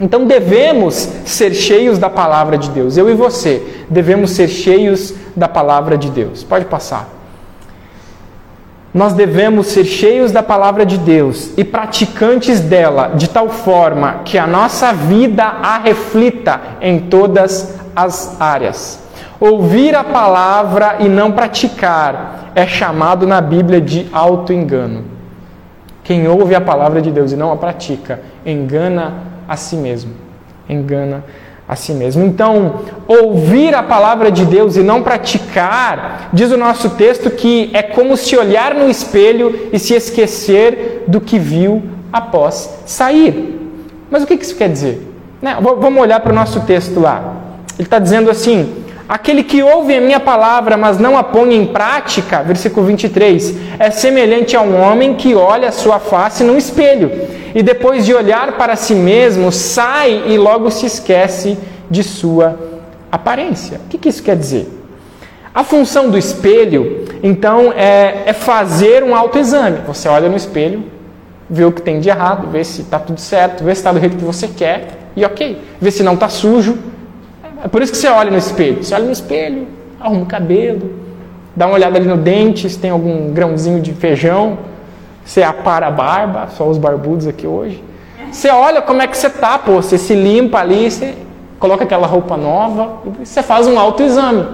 Então 0.00 0.26
devemos 0.26 0.94
ser 1.24 1.54
cheios 1.54 1.96
da 1.96 2.10
palavra 2.10 2.58
de 2.58 2.68
Deus. 2.70 2.96
Eu 2.96 3.08
e 3.08 3.14
você 3.14 3.62
devemos 3.88 4.32
ser 4.32 4.48
cheios 4.48 5.14
da 5.34 5.48
palavra 5.48 5.96
de 5.96 6.10
Deus. 6.10 6.42
Pode 6.42 6.64
passar 6.64 7.15
nós 8.96 9.12
devemos 9.12 9.66
ser 9.66 9.84
cheios 9.84 10.32
da 10.32 10.42
palavra 10.42 10.86
de 10.86 10.96
Deus 10.96 11.52
e 11.54 11.62
praticantes 11.62 12.60
dela 12.60 13.12
de 13.14 13.28
tal 13.28 13.50
forma 13.50 14.22
que 14.24 14.38
a 14.38 14.46
nossa 14.46 14.90
vida 14.90 15.44
a 15.44 15.76
reflita 15.76 16.58
em 16.80 17.00
todas 17.00 17.78
as 17.94 18.40
áreas. 18.40 18.98
Ouvir 19.38 19.94
a 19.94 20.02
palavra 20.02 20.96
e 21.00 21.10
não 21.10 21.30
praticar 21.30 22.52
é 22.54 22.66
chamado 22.66 23.26
na 23.26 23.38
Bíblia 23.38 23.82
de 23.82 24.08
auto-engano. 24.10 25.04
Quem 26.02 26.26
ouve 26.26 26.54
a 26.54 26.60
palavra 26.62 27.02
de 27.02 27.10
Deus 27.10 27.32
e 27.32 27.36
não 27.36 27.52
a 27.52 27.56
pratica, 27.56 28.22
engana 28.46 29.12
a 29.46 29.58
si 29.58 29.76
mesmo. 29.76 30.14
Engana 30.66 31.18
a 31.18 31.45
a 31.68 31.74
si 31.74 31.92
mesmo. 31.92 32.24
Então, 32.24 32.80
ouvir 33.08 33.74
a 33.74 33.82
palavra 33.82 34.30
de 34.30 34.44
Deus 34.44 34.76
e 34.76 34.82
não 34.82 35.02
praticar, 35.02 36.30
diz 36.32 36.50
o 36.52 36.56
nosso 36.56 36.90
texto 36.90 37.30
que 37.30 37.70
é 37.72 37.82
como 37.82 38.16
se 38.16 38.36
olhar 38.36 38.74
no 38.74 38.88
espelho 38.88 39.68
e 39.72 39.78
se 39.78 39.94
esquecer 39.94 41.04
do 41.08 41.20
que 41.20 41.38
viu 41.38 41.82
após 42.12 42.70
sair. 42.86 43.58
Mas 44.10 44.22
o 44.22 44.26
que 44.26 44.34
isso 44.34 44.54
quer 44.54 44.68
dizer? 44.68 45.12
Né? 45.42 45.56
Vamos 45.60 46.00
olhar 46.00 46.20
para 46.20 46.32
o 46.32 46.34
nosso 46.34 46.60
texto 46.60 47.00
lá. 47.00 47.34
Ele 47.78 47.86
está 47.86 47.98
dizendo 47.98 48.30
assim: 48.30 48.84
Aquele 49.08 49.44
que 49.44 49.62
ouve 49.62 49.94
a 49.94 50.00
minha 50.00 50.18
palavra, 50.18 50.76
mas 50.76 50.98
não 50.98 51.16
a 51.16 51.22
põe 51.22 51.54
em 51.54 51.66
prática, 51.66 52.42
versículo 52.42 52.86
23, 52.86 53.54
é 53.78 53.90
semelhante 53.90 54.56
a 54.56 54.62
um 54.62 54.80
homem 54.80 55.14
que 55.14 55.34
olha 55.34 55.68
a 55.68 55.72
sua 55.72 56.00
face 56.00 56.42
no 56.42 56.56
espelho 56.58 57.12
e 57.54 57.62
depois 57.62 58.04
de 58.04 58.12
olhar 58.12 58.56
para 58.58 58.74
si 58.74 58.94
mesmo, 58.94 59.52
sai 59.52 60.24
e 60.26 60.36
logo 60.36 60.70
se 60.70 60.86
esquece 60.86 61.56
de 61.88 62.02
sua 62.02 62.58
aparência. 63.10 63.80
O 63.86 63.88
que, 63.88 63.96
que 63.96 64.08
isso 64.08 64.22
quer 64.22 64.36
dizer? 64.36 64.68
A 65.54 65.64
função 65.64 66.10
do 66.10 66.18
espelho, 66.18 67.06
então, 67.22 67.72
é, 67.74 68.24
é 68.26 68.32
fazer 68.32 69.02
um 69.02 69.14
autoexame. 69.16 69.78
Você 69.86 70.06
olha 70.08 70.28
no 70.28 70.36
espelho, 70.36 70.84
vê 71.48 71.64
o 71.64 71.72
que 71.72 71.80
tem 71.80 71.98
de 72.00 72.10
errado, 72.10 72.50
vê 72.50 72.62
se 72.62 72.82
está 72.82 72.98
tudo 72.98 73.20
certo, 73.20 73.64
vê 73.64 73.74
se 73.74 73.80
está 73.80 73.90
do 73.90 74.00
jeito 74.00 74.16
que 74.16 74.24
você 74.24 74.48
quer 74.48 74.88
e 75.16 75.24
ok. 75.24 75.58
Vê 75.80 75.90
se 75.90 76.02
não 76.02 76.12
está 76.12 76.28
sujo, 76.28 76.76
é 77.66 77.68
por 77.68 77.82
isso 77.82 77.90
que 77.90 77.98
você 77.98 78.06
olha 78.06 78.30
no 78.30 78.38
espelho. 78.38 78.84
Você 78.84 78.94
olha 78.94 79.06
no 79.06 79.10
espelho, 79.10 79.66
arruma 80.00 80.22
o 80.22 80.26
cabelo, 80.26 80.88
dá 81.56 81.66
uma 81.66 81.74
olhada 81.74 81.98
ali 81.98 82.06
no 82.06 82.16
dente, 82.16 82.70
se 82.70 82.78
tem 82.78 82.90
algum 82.90 83.32
grãozinho 83.32 83.80
de 83.80 83.92
feijão. 83.92 84.56
Você 85.24 85.42
apara 85.42 85.88
a 85.88 85.90
barba, 85.90 86.46
só 86.56 86.68
os 86.68 86.78
barbudos 86.78 87.26
aqui 87.26 87.44
hoje. 87.44 87.82
Você 88.30 88.48
olha 88.50 88.80
como 88.80 89.02
é 89.02 89.08
que 89.08 89.18
você 89.18 89.28
tá, 89.28 89.58
pô. 89.58 89.82
Você 89.82 89.98
se 89.98 90.14
limpa 90.14 90.60
ali, 90.60 90.88
você 90.88 91.16
coloca 91.58 91.82
aquela 91.82 92.06
roupa 92.06 92.36
nova 92.36 92.98
você 93.18 93.42
faz 93.42 93.66
um 93.66 93.80
autoexame 93.80 94.46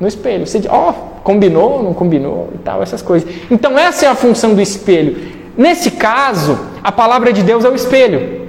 no 0.00 0.08
espelho. 0.08 0.46
Você 0.46 0.60
diz, 0.60 0.70
ó, 0.72 0.88
oh, 0.88 0.92
combinou, 1.22 1.82
não 1.82 1.92
combinou 1.92 2.48
e 2.54 2.58
tal, 2.58 2.82
essas 2.82 3.02
coisas. 3.02 3.30
Então 3.50 3.78
essa 3.78 4.06
é 4.06 4.08
a 4.08 4.14
função 4.14 4.54
do 4.54 4.62
espelho. 4.62 5.30
Nesse 5.58 5.90
caso, 5.90 6.58
a 6.82 6.90
palavra 6.90 7.34
de 7.34 7.42
Deus 7.42 7.66
é 7.66 7.68
o 7.68 7.74
espelho. 7.74 8.39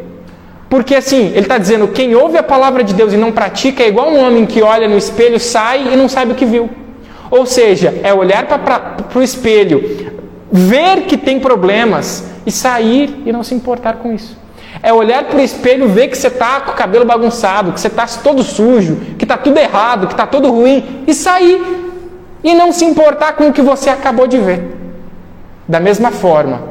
Porque 0.71 0.95
assim, 0.95 1.27
ele 1.31 1.41
está 1.41 1.57
dizendo: 1.57 1.89
quem 1.89 2.15
ouve 2.15 2.37
a 2.37 2.43
palavra 2.43 2.81
de 2.81 2.93
Deus 2.93 3.11
e 3.11 3.17
não 3.17 3.29
pratica 3.29 3.83
é 3.83 3.89
igual 3.89 4.09
um 4.09 4.25
homem 4.25 4.45
que 4.45 4.61
olha 4.61 4.87
no 4.87 4.97
espelho, 4.97 5.37
sai 5.37 5.91
e 5.91 5.97
não 5.97 6.07
sabe 6.07 6.31
o 6.31 6.35
que 6.35 6.45
viu. 6.45 6.69
Ou 7.29 7.45
seja, 7.45 7.93
é 8.01 8.13
olhar 8.13 8.45
para 8.45 8.95
o 9.13 9.21
espelho, 9.21 10.09
ver 10.49 11.01
que 11.01 11.17
tem 11.17 11.41
problemas 11.41 12.25
e 12.45 12.51
sair 12.51 13.21
e 13.25 13.33
não 13.33 13.43
se 13.43 13.53
importar 13.53 13.95
com 13.95 14.13
isso. 14.13 14.37
É 14.81 14.93
olhar 14.93 15.25
para 15.25 15.39
o 15.39 15.41
espelho, 15.41 15.89
ver 15.89 16.07
que 16.07 16.17
você 16.17 16.27
está 16.27 16.61
com 16.61 16.71
o 16.71 16.75
cabelo 16.75 17.03
bagunçado, 17.03 17.73
que 17.73 17.79
você 17.81 17.87
está 17.87 18.07
todo 18.07 18.41
sujo, 18.41 18.95
que 19.17 19.25
está 19.25 19.35
tudo 19.35 19.57
errado, 19.57 20.07
que 20.07 20.13
está 20.13 20.25
tudo 20.25 20.49
ruim, 20.49 21.03
e 21.05 21.13
sair 21.13 21.61
e 22.41 22.55
não 22.55 22.71
se 22.71 22.85
importar 22.85 23.33
com 23.33 23.49
o 23.49 23.53
que 23.53 23.61
você 23.61 23.89
acabou 23.89 24.25
de 24.25 24.37
ver. 24.37 24.77
Da 25.67 25.81
mesma 25.81 26.11
forma, 26.11 26.70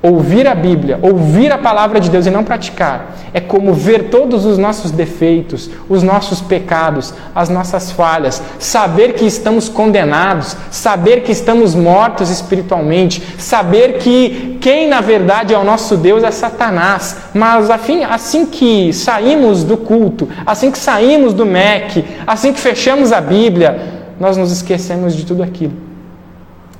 Ouvir 0.00 0.46
a 0.46 0.54
Bíblia, 0.54 0.96
ouvir 1.02 1.50
a 1.50 1.58
palavra 1.58 1.98
de 1.98 2.08
Deus 2.08 2.24
e 2.24 2.30
não 2.30 2.44
praticar, 2.44 3.16
é 3.34 3.40
como 3.40 3.74
ver 3.74 4.10
todos 4.10 4.44
os 4.44 4.56
nossos 4.56 4.92
defeitos, 4.92 5.68
os 5.88 6.04
nossos 6.04 6.40
pecados, 6.40 7.12
as 7.34 7.48
nossas 7.48 7.90
falhas, 7.90 8.40
saber 8.60 9.14
que 9.14 9.24
estamos 9.24 9.68
condenados, 9.68 10.56
saber 10.70 11.22
que 11.22 11.32
estamos 11.32 11.74
mortos 11.74 12.30
espiritualmente, 12.30 13.20
saber 13.38 13.98
que 13.98 14.56
quem 14.60 14.86
na 14.86 15.00
verdade 15.00 15.52
é 15.52 15.58
o 15.58 15.64
nosso 15.64 15.96
Deus 15.96 16.22
é 16.22 16.30
Satanás. 16.30 17.16
Mas 17.34 17.68
assim 17.68 18.46
que 18.46 18.92
saímos 18.92 19.64
do 19.64 19.76
culto, 19.76 20.28
assim 20.46 20.70
que 20.70 20.78
saímos 20.78 21.34
do 21.34 21.44
MEC, 21.44 22.04
assim 22.24 22.52
que 22.52 22.60
fechamos 22.60 23.10
a 23.10 23.20
Bíblia, 23.20 23.80
nós 24.20 24.36
nos 24.36 24.52
esquecemos 24.52 25.16
de 25.16 25.26
tudo 25.26 25.42
aquilo. 25.42 25.74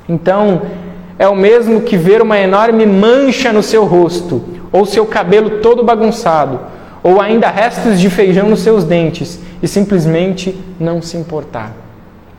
Então, 0.08 0.62
é 1.18 1.26
o 1.26 1.34
mesmo 1.34 1.80
que 1.80 1.96
ver 1.96 2.22
uma 2.22 2.38
enorme 2.38 2.86
mancha 2.86 3.52
no 3.52 3.62
seu 3.62 3.84
rosto, 3.84 4.42
ou 4.70 4.86
seu 4.86 5.04
cabelo 5.04 5.58
todo 5.58 5.82
bagunçado, 5.82 6.60
ou 7.02 7.20
ainda 7.20 7.48
restos 7.48 7.98
de 7.98 8.08
feijão 8.08 8.48
nos 8.48 8.60
seus 8.60 8.84
dentes, 8.84 9.40
e 9.60 9.66
simplesmente 9.66 10.56
não 10.78 11.02
se 11.02 11.16
importar. 11.16 11.72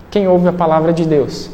Quem 0.10 0.28
ouve 0.28 0.48
a 0.48 0.54
palavra 0.54 0.94
de 0.94 1.06
Deus 1.06 1.50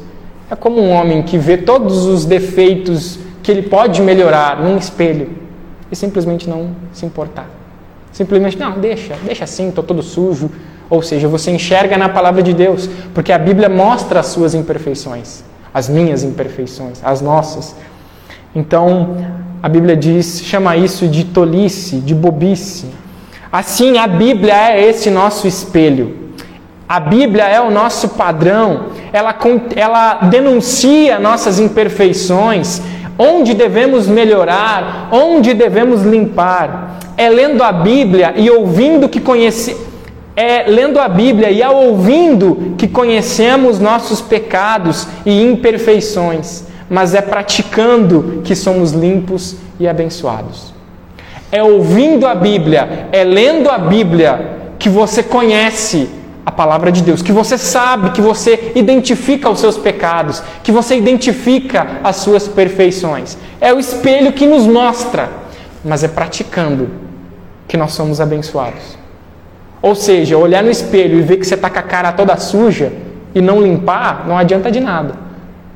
é 0.50 0.56
como 0.56 0.80
um 0.80 0.92
homem 0.92 1.24
que 1.24 1.38
vê 1.38 1.58
todos 1.58 2.06
os 2.06 2.24
defeitos 2.24 3.18
que 3.42 3.52
ele 3.52 3.64
pode 3.64 4.02
melhorar 4.02 4.62
num 4.62 4.78
espelho 4.78 5.30
e 5.92 5.96
simplesmente 5.96 6.48
não 6.48 6.76
se 6.94 7.06
importar. 7.06 7.50
Simplesmente, 8.12 8.58
não, 8.58 8.74
deixa, 8.74 9.16
deixa 9.26 9.44
assim, 9.44 9.70
estou 9.70 9.84
todo 9.84 10.02
sujo. 10.02 10.50
Ou 10.90 11.02
seja, 11.02 11.28
você 11.28 11.52
enxerga 11.52 11.98
na 11.98 12.08
palavra 12.08 12.44
de 12.44 12.54
Deus, 12.54 12.88
porque 13.14 13.32
a 13.32 13.40
Bíblia 13.40 13.68
mostra 13.68 14.20
as 14.20 14.28
suas 14.28 14.54
imperfeições 14.54 15.44
as 15.76 15.90
minhas 15.90 16.24
imperfeições, 16.24 17.02
as 17.04 17.20
nossas. 17.20 17.76
Então, 18.56 19.18
a 19.62 19.68
Bíblia 19.68 19.98
diz, 19.98 20.42
chama 20.42 20.78
isso 20.78 21.06
de 21.06 21.26
tolice, 21.26 21.98
de 21.98 22.16
bobice. 22.16 22.86
Assim, 23.52 23.98
a 23.98 24.08
Bíblia 24.08 24.54
é 24.72 24.90
esse 24.90 25.10
nosso 25.10 25.46
espelho. 25.46 26.16
A 26.88 26.98
Bíblia 26.98 27.44
é 27.44 27.60
o 27.60 27.70
nosso 27.70 28.10
padrão, 28.10 28.86
ela, 29.12 29.36
ela 29.76 30.14
denuncia 30.30 31.20
nossas 31.20 31.60
imperfeições, 31.60 32.82
onde 33.20 33.54
devemos 33.54 34.08
melhorar, 34.08 35.10
onde 35.12 35.54
devemos 35.54 36.04
limpar. 36.04 37.00
É 37.18 37.28
lendo 37.28 37.62
a 37.62 37.74
Bíblia 37.74 38.34
e 38.38 38.50
ouvindo 38.50 39.10
que 39.10 39.20
conhece, 39.20 39.76
é 40.36 40.66
lendo 40.68 41.00
a 41.00 41.08
Bíblia 41.08 41.50
e 41.50 41.64
ao 41.64 41.76
ouvindo 41.76 42.76
que 42.78 42.88
conhecemos 42.88 43.80
nossos 43.80 44.20
pecados 44.22 45.08
e 45.26 45.42
imperfeições, 45.42 46.66
mas 46.90 47.16
é 47.16 47.22
praticando 47.22 48.42
que 48.44 48.56
somos 48.56 48.92
limpos 48.92 49.56
e 49.80 49.88
abençoados. 49.88 50.74
É 51.52 51.64
ouvindo 51.64 52.28
a 52.28 52.36
Bíblia, 52.36 53.08
é 53.12 53.24
lendo 53.24 53.70
a 53.70 53.78
Bíblia 53.78 54.74
que 54.78 54.90
você 54.90 55.24
conhece 55.24 56.10
a 56.46 56.52
palavra 56.52 56.92
de 56.92 57.02
Deus, 57.02 57.22
que 57.22 57.32
você 57.32 57.58
sabe, 57.58 58.12
que 58.12 58.22
você 58.22 58.74
identifica 58.76 59.50
os 59.50 59.60
seus 59.60 59.78
pecados, 59.78 60.44
que 60.64 60.72
você 60.72 60.98
identifica 60.98 62.00
as 62.04 62.18
suas 62.18 62.48
perfeições. 62.48 63.38
É 63.62 63.74
o 63.74 63.80
espelho 63.80 64.34
que 64.34 64.46
nos 64.46 64.68
mostra, 64.68 65.30
mas 65.84 66.04
é 66.04 66.08
praticando 66.08 66.90
que 67.68 67.78
nós 67.78 67.94
somos 67.94 68.20
abençoados. 68.20 69.05
Ou 69.86 69.94
seja, 69.94 70.36
olhar 70.36 70.64
no 70.64 70.72
espelho 70.72 71.20
e 71.20 71.22
ver 71.22 71.38
que 71.38 71.46
você 71.46 71.54
está 71.54 71.70
com 71.70 71.78
a 71.78 71.84
cara 71.84 72.12
toda 72.12 72.36
suja 72.38 72.92
e 73.36 73.40
não 73.40 73.62
limpar, 73.62 74.26
não 74.28 74.36
adianta 74.36 74.72
de 74.72 74.80
nada. 74.80 75.14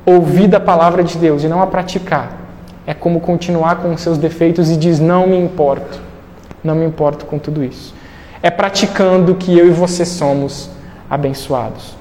Ouvir 0.04 0.48
da 0.48 0.58
palavra 0.58 1.04
de 1.04 1.16
Deus 1.16 1.44
e 1.44 1.46
não 1.46 1.62
a 1.62 1.66
praticar 1.68 2.36
é 2.84 2.92
como 2.92 3.20
continuar 3.20 3.76
com 3.76 3.94
os 3.94 4.00
seus 4.00 4.18
defeitos 4.18 4.68
e 4.68 4.76
diz: 4.76 4.98
Não 4.98 5.28
me 5.28 5.38
importo, 5.38 6.00
não 6.64 6.74
me 6.74 6.84
importo 6.84 7.24
com 7.24 7.38
tudo 7.38 7.62
isso. 7.62 7.94
É 8.42 8.50
praticando 8.50 9.36
que 9.36 9.56
eu 9.56 9.68
e 9.68 9.70
você 9.70 10.04
somos 10.04 10.68
abençoados. 11.08 11.94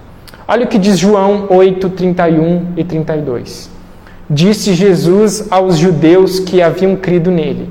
Olha 0.48 0.66
o 0.66 0.68
que 0.68 0.80
diz 0.80 0.98
João 0.98 1.46
8, 1.52 1.92
31 1.92 2.74
e 2.76 2.84
32. 2.84 3.70
Disse 4.28 4.74
Jesus 4.74 5.46
aos 5.52 5.78
judeus 5.78 6.40
que 6.40 6.60
haviam 6.60 6.96
crido 6.96 7.30
nele: 7.30 7.70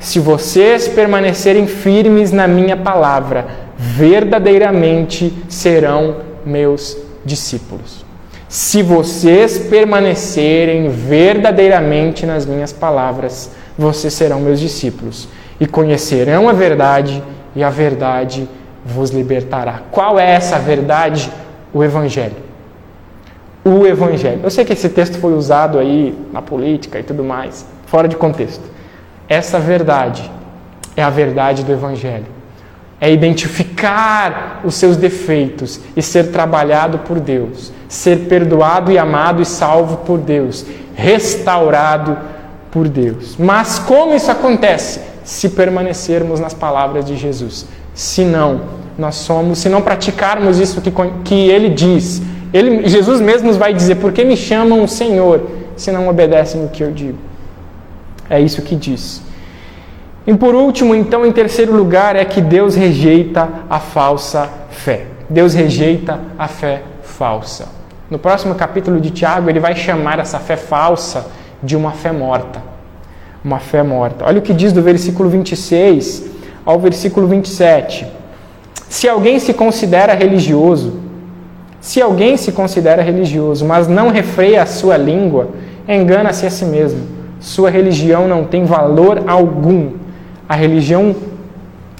Se 0.00 0.18
vocês 0.18 0.88
permanecerem 0.88 1.68
firmes 1.68 2.32
na 2.32 2.48
minha 2.48 2.76
palavra, 2.76 3.65
verdadeiramente 3.76 5.32
serão 5.48 6.16
meus 6.44 6.96
discípulos. 7.24 8.04
Se 8.48 8.82
vocês 8.82 9.58
permanecerem 9.58 10.88
verdadeiramente 10.88 12.24
nas 12.24 12.46
minhas 12.46 12.72
palavras, 12.72 13.50
vocês 13.76 14.14
serão 14.14 14.40
meus 14.40 14.60
discípulos 14.60 15.28
e 15.60 15.66
conhecerão 15.66 16.48
a 16.48 16.52
verdade, 16.52 17.22
e 17.54 17.62
a 17.62 17.70
verdade 17.70 18.48
vos 18.84 19.10
libertará. 19.10 19.82
Qual 19.90 20.18
é 20.18 20.30
essa 20.30 20.58
verdade? 20.58 21.30
O 21.72 21.82
Evangelho. 21.82 22.36
O 23.64 23.84
Evangelho. 23.84 24.40
Eu 24.42 24.50
sei 24.50 24.64
que 24.64 24.72
esse 24.72 24.88
texto 24.88 25.18
foi 25.18 25.34
usado 25.34 25.78
aí 25.78 26.16
na 26.32 26.40
política 26.40 27.00
e 27.00 27.02
tudo 27.02 27.24
mais, 27.24 27.66
fora 27.86 28.06
de 28.06 28.16
contexto. 28.16 28.62
Essa 29.28 29.58
verdade 29.58 30.30
é 30.96 31.02
a 31.02 31.10
verdade 31.10 31.64
do 31.64 31.72
Evangelho 31.72 32.35
é 33.00 33.12
identificar 33.12 34.60
os 34.64 34.74
seus 34.74 34.96
defeitos 34.96 35.80
e 35.94 36.02
ser 36.02 36.30
trabalhado 36.32 36.98
por 37.00 37.20
Deus, 37.20 37.72
ser 37.88 38.20
perdoado 38.28 38.90
e 38.90 38.98
amado 38.98 39.42
e 39.42 39.44
salvo 39.44 39.98
por 39.98 40.18
Deus, 40.18 40.64
restaurado 40.94 42.16
por 42.70 42.88
Deus. 42.88 43.36
Mas 43.38 43.78
como 43.78 44.14
isso 44.14 44.30
acontece? 44.30 45.00
Se 45.24 45.50
permanecermos 45.50 46.40
nas 46.40 46.54
palavras 46.54 47.04
de 47.04 47.16
Jesus. 47.16 47.66
Se 47.94 48.24
não, 48.24 48.62
nós 48.96 49.16
somos, 49.16 49.58
se 49.58 49.68
não 49.68 49.82
praticarmos 49.82 50.58
isso 50.58 50.80
que, 50.80 50.92
que 51.24 51.48
ele 51.48 51.68
diz, 51.68 52.22
ele, 52.52 52.88
Jesus 52.88 53.20
mesmo 53.20 53.52
vai 53.54 53.74
dizer: 53.74 53.96
por 53.96 54.12
que 54.12 54.24
me 54.24 54.36
chamam 54.36 54.86
Senhor 54.86 55.46
se 55.76 55.92
não 55.92 56.08
obedecem 56.08 56.64
o 56.64 56.68
que 56.68 56.82
eu 56.82 56.92
digo? 56.92 57.18
É 58.30 58.40
isso 58.40 58.62
que 58.62 58.74
diz. 58.74 59.22
E 60.26 60.34
por 60.34 60.54
último, 60.54 60.94
então, 60.94 61.24
em 61.24 61.30
terceiro 61.30 61.72
lugar, 61.72 62.16
é 62.16 62.24
que 62.24 62.40
Deus 62.40 62.74
rejeita 62.74 63.48
a 63.70 63.78
falsa 63.78 64.50
fé. 64.70 65.06
Deus 65.30 65.54
rejeita 65.54 66.18
a 66.36 66.48
fé 66.48 66.82
falsa. 67.02 67.68
No 68.10 68.18
próximo 68.18 68.54
capítulo 68.54 69.00
de 69.00 69.10
Tiago, 69.10 69.48
ele 69.48 69.60
vai 69.60 69.76
chamar 69.76 70.18
essa 70.18 70.40
fé 70.40 70.56
falsa 70.56 71.26
de 71.62 71.76
uma 71.76 71.92
fé 71.92 72.10
morta. 72.10 72.60
Uma 73.44 73.60
fé 73.60 73.82
morta. 73.82 74.24
Olha 74.24 74.40
o 74.40 74.42
que 74.42 74.52
diz 74.52 74.72
do 74.72 74.82
versículo 74.82 75.28
26 75.28 76.24
ao 76.64 76.80
versículo 76.80 77.28
27. 77.28 78.06
Se 78.88 79.08
alguém 79.08 79.38
se 79.38 79.54
considera 79.54 80.12
religioso, 80.12 81.00
se 81.80 82.02
alguém 82.02 82.36
se 82.36 82.50
considera 82.50 83.02
religioso, 83.02 83.64
mas 83.64 83.86
não 83.86 84.08
refreia 84.08 84.62
a 84.62 84.66
sua 84.66 84.96
língua, 84.96 85.50
engana-se 85.88 86.46
a 86.46 86.50
si 86.50 86.64
mesmo. 86.64 87.00
Sua 87.38 87.70
religião 87.70 88.26
não 88.26 88.44
tem 88.44 88.64
valor 88.64 89.22
algum 89.26 89.92
a 90.48 90.54
religião 90.54 91.14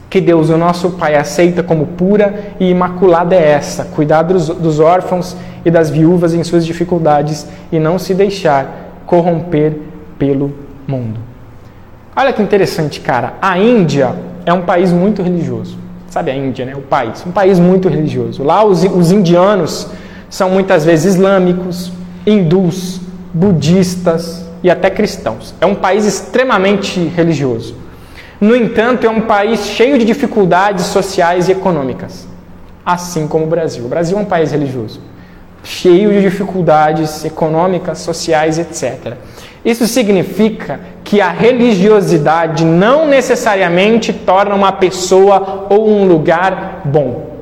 que 0.09 0.21
Deus, 0.21 0.51
o 0.51 0.57
nosso 0.57 0.91
Pai, 0.93 1.17
aceita 1.17 1.63
como 1.63 1.87
pura 1.87 2.53
e 2.61 2.71
imaculada 2.71 3.35
é 3.35 3.51
essa: 3.51 3.85
cuidar 3.85 4.23
dos, 4.23 4.49
dos 4.49 4.81
órfãos 4.81 5.37
e 5.65 5.71
das 5.71 5.91
viúvas 5.91 6.33
em 6.33 6.45
suas 6.45 6.65
dificuldades 6.65 7.47
e 7.73 7.79
não 7.79 7.99
se 7.99 8.15
deixar 8.15 9.03
corromper 9.05 9.77
pelo 10.19 10.55
mundo. 10.87 11.19
Olha 12.15 12.33
que 12.33 12.41
interessante, 12.41 13.01
cara. 13.01 13.35
A 13.43 13.59
Índia 13.59 14.15
é 14.47 14.53
um 14.53 14.63
país 14.63 14.93
muito 14.93 15.23
religioso. 15.23 15.77
Sabe 16.09 16.31
a 16.31 16.37
Índia, 16.37 16.65
né? 16.65 16.75
O 16.75 16.81
país. 16.81 17.25
Um 17.27 17.33
país 17.33 17.59
muito 17.59 17.89
religioso. 17.89 18.43
Lá 18.43 18.65
os, 18.65 18.85
os 18.85 19.13
indianos 19.13 19.89
são 20.31 20.49
muitas 20.51 20.85
vezes 20.85 21.15
islâmicos, 21.15 21.93
hindus, 22.27 23.01
budistas 23.35 24.47
e 24.63 24.71
até 24.71 24.89
cristãos. 24.89 25.55
É 25.61 25.67
um 25.67 25.75
país 25.75 26.07
extremamente 26.07 27.01
religioso. 27.01 27.86
No 28.41 28.55
entanto, 28.55 29.07
é 29.07 29.11
um 29.11 29.23
país 29.23 29.61
cheio 29.61 29.99
de 29.99 30.05
dificuldades 30.05 30.85
sociais 30.87 31.49
e 31.49 31.53
econômicas, 31.53 32.29
assim 32.85 33.27
como 33.27 33.45
o 33.45 33.49
Brasil. 33.49 33.87
O 33.87 33.89
Brasil 33.89 34.19
é 34.19 34.21
um 34.21 34.27
país 34.27 34.53
religioso, 34.53 35.01
cheio 35.65 36.13
de 36.13 36.21
dificuldades 36.21 37.25
econômicas, 37.25 37.99
sociais, 37.99 38.59
etc. 38.59 39.15
Isso 39.65 39.87
significa 39.87 40.81
que 41.03 41.21
a 41.21 41.31
religiosidade 41.31 42.63
não 42.65 43.07
necessariamente 43.07 44.13
torna 44.13 44.55
uma 44.55 44.71
pessoa 44.71 45.67
ou 45.71 45.89
um 45.89 46.07
lugar 46.07 46.83
bom. 46.85 47.37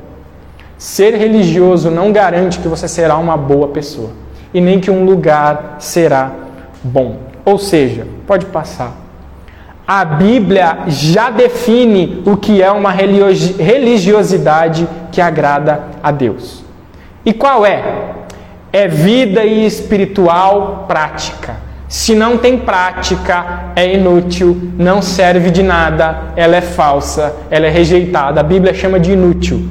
Ser 0.77 1.13
religioso 1.13 1.91
não 1.91 2.11
garante 2.13 2.59
que 2.59 2.67
você 2.69 2.87
será 2.87 3.17
uma 3.17 3.35
boa 3.35 3.67
pessoa 3.67 4.11
e 4.53 4.61
nem 4.61 4.79
que 4.79 4.89
um 4.89 5.03
lugar 5.03 5.75
será 5.79 6.31
bom. 6.81 7.17
Ou 7.43 7.59
seja, 7.59 8.07
pode 8.25 8.45
passar 8.45 9.04
a 9.87 10.03
Bíblia 10.03 10.79
já 10.87 11.29
define 11.29 12.23
o 12.25 12.35
que 12.35 12.61
é 12.61 12.71
uma 12.71 12.91
religiosidade 12.91 14.87
que 15.11 15.21
agrada 15.21 15.83
a 16.01 16.11
Deus. 16.11 16.63
E 17.23 17.31
qual 17.31 17.65
é? 17.65 17.83
É 18.73 18.87
vida 18.87 19.45
espiritual 19.45 20.85
prática, 20.87 21.63
Se 21.87 22.15
não 22.15 22.37
tem 22.37 22.57
prática, 22.57 23.71
é 23.75 23.93
inútil, 23.93 24.71
não 24.75 25.03
serve 25.03 25.51
de 25.51 25.61
nada, 25.61 26.33
ela 26.35 26.55
é 26.55 26.61
falsa, 26.61 27.35
ela 27.49 27.67
é 27.67 27.69
rejeitada. 27.69 28.41
A 28.41 28.43
Bíblia 28.43 28.73
chama 28.73 28.99
de 28.99 29.11
inútil. 29.11 29.63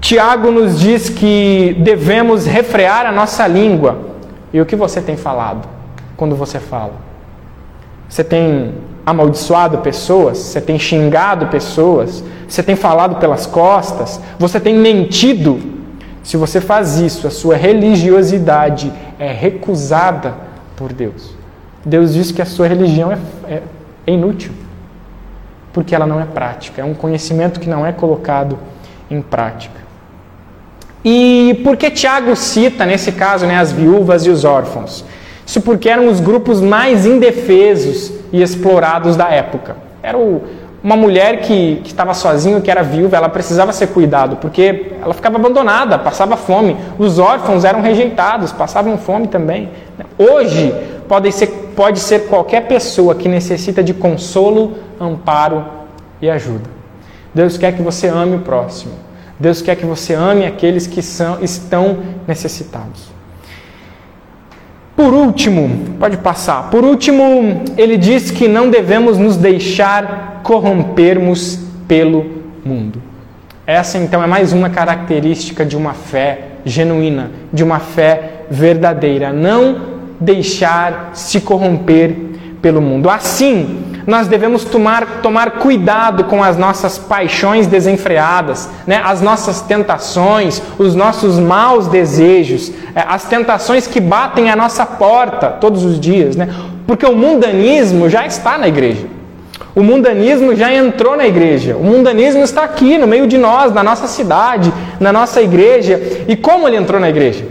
Tiago 0.00 0.50
nos 0.50 0.80
diz 0.80 1.10
que 1.10 1.76
devemos 1.78 2.46
refrear 2.46 3.06
a 3.06 3.12
nossa 3.12 3.46
língua. 3.46 3.98
E 4.52 4.60
o 4.60 4.66
que 4.66 4.74
você 4.74 5.00
tem 5.00 5.16
falado 5.16 5.68
quando 6.16 6.34
você 6.34 6.58
fala? 6.58 7.11
Você 8.12 8.22
tem 8.22 8.74
amaldiçoado 9.06 9.78
pessoas? 9.78 10.36
Você 10.36 10.60
tem 10.60 10.78
xingado 10.78 11.46
pessoas? 11.46 12.22
Você 12.46 12.62
tem 12.62 12.76
falado 12.76 13.16
pelas 13.16 13.46
costas? 13.46 14.20
Você 14.38 14.60
tem 14.60 14.76
mentido? 14.76 15.58
Se 16.22 16.36
você 16.36 16.60
faz 16.60 16.98
isso, 16.98 17.26
a 17.26 17.30
sua 17.30 17.56
religiosidade 17.56 18.92
é 19.18 19.32
recusada 19.32 20.34
por 20.76 20.92
Deus. 20.92 21.34
Deus 21.86 22.12
diz 22.12 22.30
que 22.30 22.42
a 22.42 22.44
sua 22.44 22.66
religião 22.66 23.10
é, 23.10 23.18
é, 23.48 23.62
é 24.06 24.12
inútil, 24.12 24.52
porque 25.72 25.94
ela 25.94 26.06
não 26.06 26.20
é 26.20 26.26
prática, 26.26 26.82
é 26.82 26.84
um 26.84 26.92
conhecimento 26.92 27.58
que 27.58 27.68
não 27.70 27.86
é 27.86 27.92
colocado 27.92 28.58
em 29.10 29.22
prática. 29.22 29.80
E 31.02 31.58
por 31.64 31.78
que 31.78 31.90
Tiago 31.90 32.36
cita, 32.36 32.84
nesse 32.84 33.10
caso, 33.10 33.46
né, 33.46 33.56
as 33.56 33.72
viúvas 33.72 34.26
e 34.26 34.28
os 34.28 34.44
órfãos? 34.44 35.02
Isso 35.46 35.60
porque 35.60 35.88
eram 35.88 36.08
os 36.08 36.20
grupos 36.20 36.60
mais 36.60 37.04
indefesos 37.04 38.12
e 38.32 38.42
explorados 38.42 39.16
da 39.16 39.28
época. 39.28 39.76
Era 40.02 40.16
o, 40.16 40.42
uma 40.82 40.96
mulher 40.96 41.40
que, 41.40 41.80
estava 41.84 42.12
sozinha, 42.12 42.60
que 42.60 42.70
era 42.70 42.82
viúva, 42.82 43.16
ela 43.16 43.28
precisava 43.28 43.72
ser 43.72 43.88
cuidado, 43.88 44.36
porque 44.36 44.92
ela 45.00 45.14
ficava 45.14 45.36
abandonada, 45.36 45.98
passava 45.98 46.36
fome. 46.36 46.76
Os 46.98 47.18
órfãos 47.18 47.64
eram 47.64 47.80
rejeitados, 47.80 48.52
passavam 48.52 48.98
fome 48.98 49.28
também. 49.28 49.70
Hoje, 50.18 50.74
pode 51.06 51.30
ser, 51.30 51.46
pode 51.76 52.00
ser 52.00 52.26
qualquer 52.26 52.66
pessoa 52.66 53.14
que 53.14 53.28
necessita 53.28 53.82
de 53.82 53.94
consolo, 53.94 54.74
amparo 55.00 55.64
e 56.20 56.28
ajuda. 56.28 56.68
Deus 57.34 57.56
quer 57.56 57.72
que 57.72 57.82
você 57.82 58.08
ame 58.08 58.36
o 58.36 58.40
próximo. 58.40 58.92
Deus 59.38 59.62
quer 59.62 59.76
que 59.76 59.86
você 59.86 60.14
ame 60.14 60.44
aqueles 60.44 60.86
que 60.86 61.02
são, 61.02 61.38
estão 61.42 61.98
necessitados. 62.26 63.12
Por 65.02 65.14
último, 65.14 65.96
pode 65.98 66.16
passar. 66.16 66.70
Por 66.70 66.84
último, 66.84 67.64
ele 67.76 67.96
diz 67.96 68.30
que 68.30 68.46
não 68.46 68.70
devemos 68.70 69.18
nos 69.18 69.36
deixar 69.36 70.42
corrompermos 70.44 71.58
pelo 71.88 72.24
mundo. 72.64 73.02
Essa 73.66 73.98
então 73.98 74.22
é 74.22 74.28
mais 74.28 74.52
uma 74.52 74.70
característica 74.70 75.64
de 75.66 75.76
uma 75.76 75.92
fé 75.92 76.42
genuína, 76.64 77.32
de 77.52 77.64
uma 77.64 77.80
fé 77.80 78.44
verdadeira. 78.48 79.32
Não 79.32 79.80
deixar 80.20 81.10
se 81.14 81.40
corromper 81.40 82.14
pelo 82.62 82.80
mundo. 82.80 83.10
Assim, 83.10 83.82
nós 84.06 84.26
devemos 84.26 84.64
tomar, 84.64 85.20
tomar 85.22 85.52
cuidado 85.52 86.24
com 86.24 86.42
as 86.42 86.56
nossas 86.56 86.98
paixões 86.98 87.66
desenfreadas, 87.66 88.68
né? 88.86 89.00
as 89.04 89.20
nossas 89.20 89.60
tentações, 89.60 90.62
os 90.78 90.94
nossos 90.94 91.38
maus 91.38 91.86
desejos, 91.86 92.72
é, 92.94 93.04
as 93.06 93.24
tentações 93.24 93.86
que 93.86 94.00
batem 94.00 94.50
à 94.50 94.56
nossa 94.56 94.84
porta 94.84 95.48
todos 95.48 95.84
os 95.84 96.00
dias. 96.00 96.36
Né? 96.36 96.48
Porque 96.86 97.06
o 97.06 97.14
mundanismo 97.14 98.08
já 98.08 98.26
está 98.26 98.58
na 98.58 98.68
igreja. 98.68 99.06
O 99.74 99.82
mundanismo 99.82 100.54
já 100.54 100.72
entrou 100.72 101.16
na 101.16 101.26
igreja. 101.26 101.76
O 101.76 101.84
mundanismo 101.84 102.42
está 102.42 102.62
aqui, 102.62 102.98
no 102.98 103.06
meio 103.06 103.26
de 103.26 103.38
nós, 103.38 103.72
na 103.72 103.82
nossa 103.82 104.06
cidade, 104.06 104.72
na 105.00 105.12
nossa 105.12 105.40
igreja. 105.40 106.24
E 106.28 106.36
como 106.36 106.68
ele 106.68 106.76
entrou 106.76 107.00
na 107.00 107.08
igreja? 107.08 107.44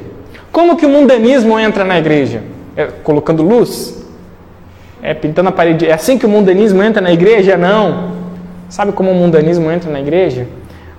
Como 0.52 0.76
que 0.76 0.86
o 0.86 0.90
mundanismo 0.90 1.58
entra 1.58 1.84
na 1.84 1.98
igreja? 1.98 2.44
É, 2.76 2.86
colocando 3.04 3.42
luz? 3.42 4.01
É, 5.02 5.14
pintando 5.14 5.50
a 5.50 5.52
parede. 5.52 5.88
É 5.88 5.94
assim 5.94 6.18
que 6.18 6.26
o 6.26 6.30
mundanismo 6.30 6.82
entra 6.84 7.02
na 7.02 7.12
igreja? 7.12 7.58
Não. 7.58 8.12
Sabe 8.70 8.92
como 8.92 9.12
o 9.12 9.16
mundanismo 9.16 9.70
entra 9.72 9.92
na 9.92 10.00
igreja? 10.00 10.48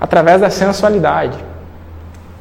Através 0.01 0.41
da 0.41 0.51
sensualidade. 0.51 1.38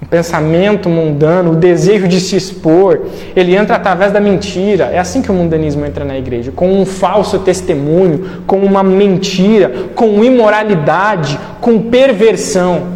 O 0.01 0.05
pensamento 0.07 0.89
mundano, 0.89 1.51
o 1.51 1.55
desejo 1.55 2.07
de 2.07 2.19
se 2.19 2.35
expor, 2.35 3.01
ele 3.35 3.55
entra 3.55 3.75
através 3.75 4.11
da 4.11 4.19
mentira. 4.19 4.85
É 4.85 4.97
assim 4.97 5.21
que 5.21 5.29
o 5.29 5.33
mundanismo 5.33 5.85
entra 5.85 6.03
na 6.03 6.17
igreja, 6.17 6.51
com 6.51 6.81
um 6.81 6.85
falso 6.85 7.39
testemunho, 7.39 8.41
com 8.47 8.57
uma 8.57 8.81
mentira, 8.81 9.71
com 9.93 10.23
imoralidade, 10.23 11.39
com 11.61 11.89
perversão, 11.89 12.87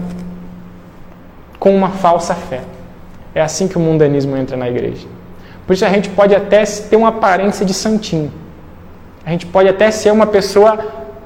com 1.60 1.75
uma 1.75 1.89
falsa 1.89 2.34
fé. 2.34 2.62
É 3.36 3.41
assim 3.41 3.67
que 3.67 3.78
o 3.78 3.80
mundanismo 3.80 4.36
entra 4.36 4.58
na 4.58 4.67
igreja. 4.67 5.06
Por 5.67 5.73
isso 5.73 5.86
a 5.86 5.89
gente 5.89 6.10
pode 6.10 6.34
até 6.34 6.63
ter 6.63 6.95
uma 6.95 7.10
aparência 7.10 7.63
de 7.63 7.73
santinho. 7.73 8.32
A 9.25 9.31
gente 9.31 9.45
pode 9.45 9.67
até 9.67 9.89
ser 9.89 10.11
uma 10.11 10.27
pessoa 10.27 10.77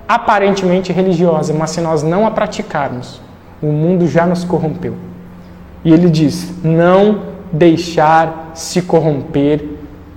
aparentemente 0.07 0.91
religiosa, 0.91 1.53
mas 1.53 1.71
se 1.71 1.81
nós 1.81 2.01
não 2.01 2.25
a 2.25 2.31
praticarmos, 2.31 3.21
o 3.61 3.67
mundo 3.67 4.07
já 4.07 4.25
nos 4.25 4.43
corrompeu. 4.43 4.95
E 5.83 5.91
ele 5.91 6.09
diz: 6.09 6.53
não 6.63 7.21
deixar 7.51 8.51
se 8.53 8.81
corromper 8.81 9.63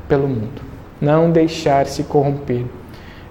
pelo 0.08 0.28
mundo. 0.28 0.62
Não 1.00 1.30
deixar 1.30 1.86
se 1.86 2.04
corromper 2.04 2.64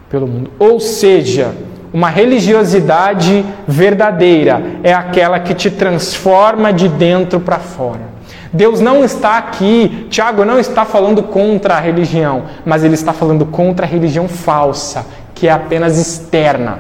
pelo 0.10 0.28
mundo. 0.28 0.52
Ou 0.60 0.80
seja, 0.80 1.54
uma 1.94 2.10
religiosidade 2.10 3.46
verdadeira 3.68 4.62
é 4.84 4.94
aquela 4.94 5.40
que 5.40 5.54
te 5.54 5.70
transforma 5.70 6.74
de 6.74 6.88
dentro 6.90 7.40
para 7.40 7.60
fora. 7.60 8.12
Deus 8.54 8.82
não 8.82 9.04
está 9.04 9.38
aqui, 9.38 10.08
Tiago 10.10 10.44
não 10.44 10.60
está 10.60 10.84
falando 10.84 11.24
contra 11.24 11.76
a 11.76 11.80
religião, 11.80 12.44
mas 12.66 12.84
ele 12.84 12.96
está 12.96 13.14
falando 13.14 13.46
contra 13.46 13.86
a 13.86 13.90
religião 13.90 14.28
falsa, 14.28 15.06
que 15.34 15.48
é 15.48 15.52
apenas 15.52 15.98
externa, 15.98 16.80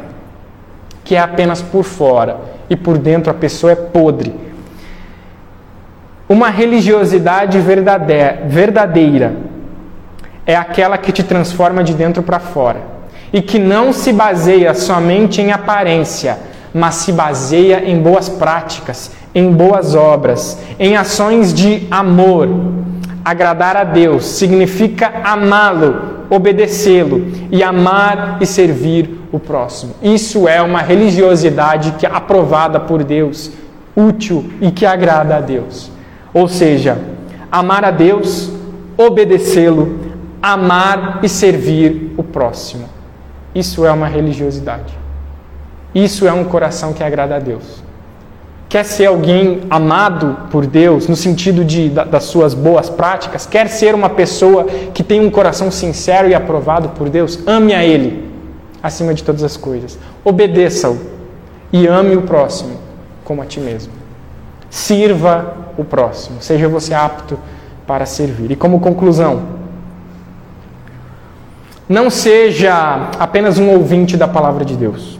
que 1.03 1.15
é 1.15 1.19
apenas 1.19 1.61
por 1.61 1.83
fora 1.83 2.37
e 2.69 2.75
por 2.75 2.97
dentro 2.97 3.31
a 3.31 3.33
pessoa 3.33 3.71
é 3.71 3.75
podre. 3.75 4.35
Uma 6.27 6.49
religiosidade 6.49 7.57
verdadeira 7.59 9.35
é 10.45 10.55
aquela 10.55 10.97
que 10.97 11.11
te 11.11 11.23
transforma 11.23 11.83
de 11.83 11.93
dentro 11.93 12.21
para 12.23 12.39
fora 12.39 12.81
e 13.33 13.41
que 13.41 13.57
não 13.57 13.93
se 13.93 14.11
baseia 14.11 14.73
somente 14.73 15.41
em 15.41 15.51
aparência, 15.51 16.37
mas 16.73 16.95
se 16.95 17.11
baseia 17.11 17.83
em 17.85 18.01
boas 18.01 18.29
práticas, 18.29 19.11
em 19.33 19.51
boas 19.51 19.95
obras, 19.95 20.57
em 20.79 20.95
ações 20.95 21.53
de 21.53 21.87
amor. 21.89 22.47
Agradar 23.23 23.77
a 23.77 23.83
Deus 23.83 24.25
significa 24.25 25.21
amá-lo, 25.23 26.25
obedecê-lo 26.29 27.27
e 27.51 27.61
amar 27.61 28.37
e 28.41 28.45
servir 28.45 29.27
o 29.31 29.39
próximo. 29.39 29.93
Isso 30.01 30.47
é 30.47 30.61
uma 30.61 30.81
religiosidade 30.81 31.93
que 31.93 32.05
é 32.05 32.09
aprovada 32.11 32.79
por 32.79 33.03
Deus, 33.03 33.51
útil 33.95 34.51
e 34.59 34.71
que 34.71 34.85
agrada 34.85 35.37
a 35.37 35.41
Deus. 35.41 35.91
Ou 36.33 36.47
seja, 36.47 36.97
amar 37.51 37.85
a 37.85 37.91
Deus, 37.91 38.51
obedecê-lo, 38.97 39.99
amar 40.41 41.19
e 41.21 41.29
servir 41.29 42.13
o 42.17 42.23
próximo. 42.23 42.89
Isso 43.53 43.85
é 43.85 43.91
uma 43.91 44.07
religiosidade. 44.07 45.00
Isso 45.93 46.27
é 46.27 46.33
um 46.33 46.43
coração 46.43 46.93
que 46.93 47.03
agrada 47.03 47.35
a 47.35 47.39
Deus. 47.39 47.83
Quer 48.69 48.85
ser 48.85 49.07
alguém 49.07 49.61
amado 49.69 50.49
por 50.49 50.65
Deus, 50.65 51.07
no 51.07 51.15
sentido 51.15 51.65
de, 51.65 51.89
das 51.89 52.23
suas 52.23 52.53
boas 52.53 52.89
práticas? 52.89 53.45
Quer 53.45 53.67
ser 53.67 53.93
uma 53.93 54.09
pessoa 54.09 54.63
que 54.93 55.03
tem 55.03 55.19
um 55.19 55.29
coração 55.29 55.69
sincero 55.69 56.29
e 56.29 56.33
aprovado 56.33 56.89
por 56.89 57.09
Deus? 57.09 57.39
Ame 57.45 57.73
a 57.73 57.83
Ele 57.83 58.31
acima 58.81 59.13
de 59.13 59.23
todas 59.23 59.43
as 59.43 59.57
coisas. 59.57 59.99
Obedeça-o 60.23 60.97
e 61.71 61.85
ame 61.85 62.15
o 62.15 62.21
próximo 62.21 62.77
como 63.23 63.41
a 63.41 63.45
ti 63.45 63.59
mesmo. 63.59 63.93
Sirva 64.69 65.53
o 65.77 65.83
próximo, 65.83 66.41
seja 66.41 66.67
você 66.67 66.93
apto 66.93 67.37
para 67.85 68.05
servir. 68.05 68.51
E 68.51 68.55
como 68.55 68.79
conclusão, 68.79 69.43
não 71.87 72.09
seja 72.09 73.09
apenas 73.19 73.57
um 73.57 73.69
ouvinte 73.69 74.15
da 74.15 74.27
palavra 74.27 74.63
de 74.63 74.75
Deus. 74.75 75.19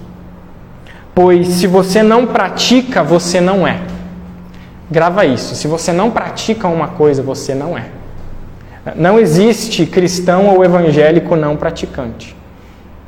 Pois 1.14 1.48
se 1.48 1.68
você 1.68 2.02
não 2.02 2.26
pratica, 2.26 3.04
você 3.04 3.42
não 3.42 3.68
é. 3.68 3.82
Grava 4.90 5.26
isso. 5.26 5.56
Se 5.56 5.68
você 5.68 5.92
não 5.92 6.12
pratica 6.12 6.68
uma 6.68 6.90
coisa, 6.90 7.22
você 7.22 7.54
não 7.54 7.78
é. 7.78 7.86
Não 8.96 9.20
existe 9.20 9.86
cristão 9.86 10.48
ou 10.48 10.66
evangélico 10.66 11.36
não 11.36 11.56
praticante. 11.56 12.36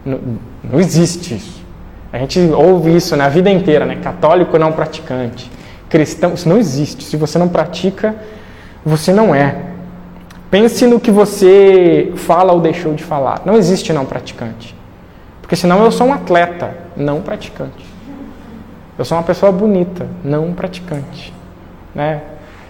Não, 0.05 0.19
não 0.63 0.79
existe 0.79 1.35
isso. 1.35 1.63
A 2.11 2.19
gente 2.19 2.39
ouve 2.39 2.95
isso 2.95 3.15
na 3.15 3.27
vida 3.27 3.49
inteira, 3.49 3.85
né? 3.85 3.95
Católico 3.95 4.57
não 4.59 4.71
praticante. 4.71 5.49
Cristão, 5.89 6.33
isso 6.33 6.47
não 6.47 6.57
existe. 6.57 7.03
Se 7.03 7.17
você 7.17 7.39
não 7.39 7.49
pratica, 7.49 8.15
você 8.85 9.11
não 9.11 9.33
é. 9.33 9.55
Pense 10.51 10.85
no 10.85 10.99
que 10.99 11.09
você 11.09 12.11
fala 12.15 12.53
ou 12.53 12.61
deixou 12.61 12.93
de 12.93 13.03
falar. 13.03 13.41
Não 13.45 13.55
existe 13.55 13.91
não 13.91 14.05
praticante. 14.05 14.75
Porque 15.41 15.55
senão 15.55 15.83
eu 15.83 15.91
sou 15.91 16.07
um 16.07 16.13
atleta 16.13 16.77
não 16.95 17.21
praticante. 17.21 17.92
Eu 18.97 19.05
sou 19.05 19.17
uma 19.17 19.23
pessoa 19.23 19.51
bonita, 19.51 20.07
não 20.23 20.53
praticante. 20.53 21.33
Né? 21.95 22.21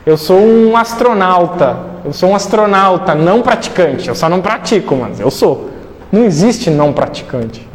Eu 0.06 0.18
sou 0.18 0.38
um 0.38 0.76
astronauta. 0.76 1.78
Eu 2.04 2.14
sou 2.14 2.30
um 2.30 2.36
astronauta 2.36 3.16
não 3.16 3.42
praticante. 3.42 4.08
Eu 4.08 4.16
só 4.16 4.28
não 4.30 4.42
pratico, 4.42 4.96
mas 4.96 5.20
eu 5.20 5.32
sou. 5.32 5.70
Não 6.12 6.24
existe 6.26 6.70
não 6.70 6.94
praticante. 6.94 7.68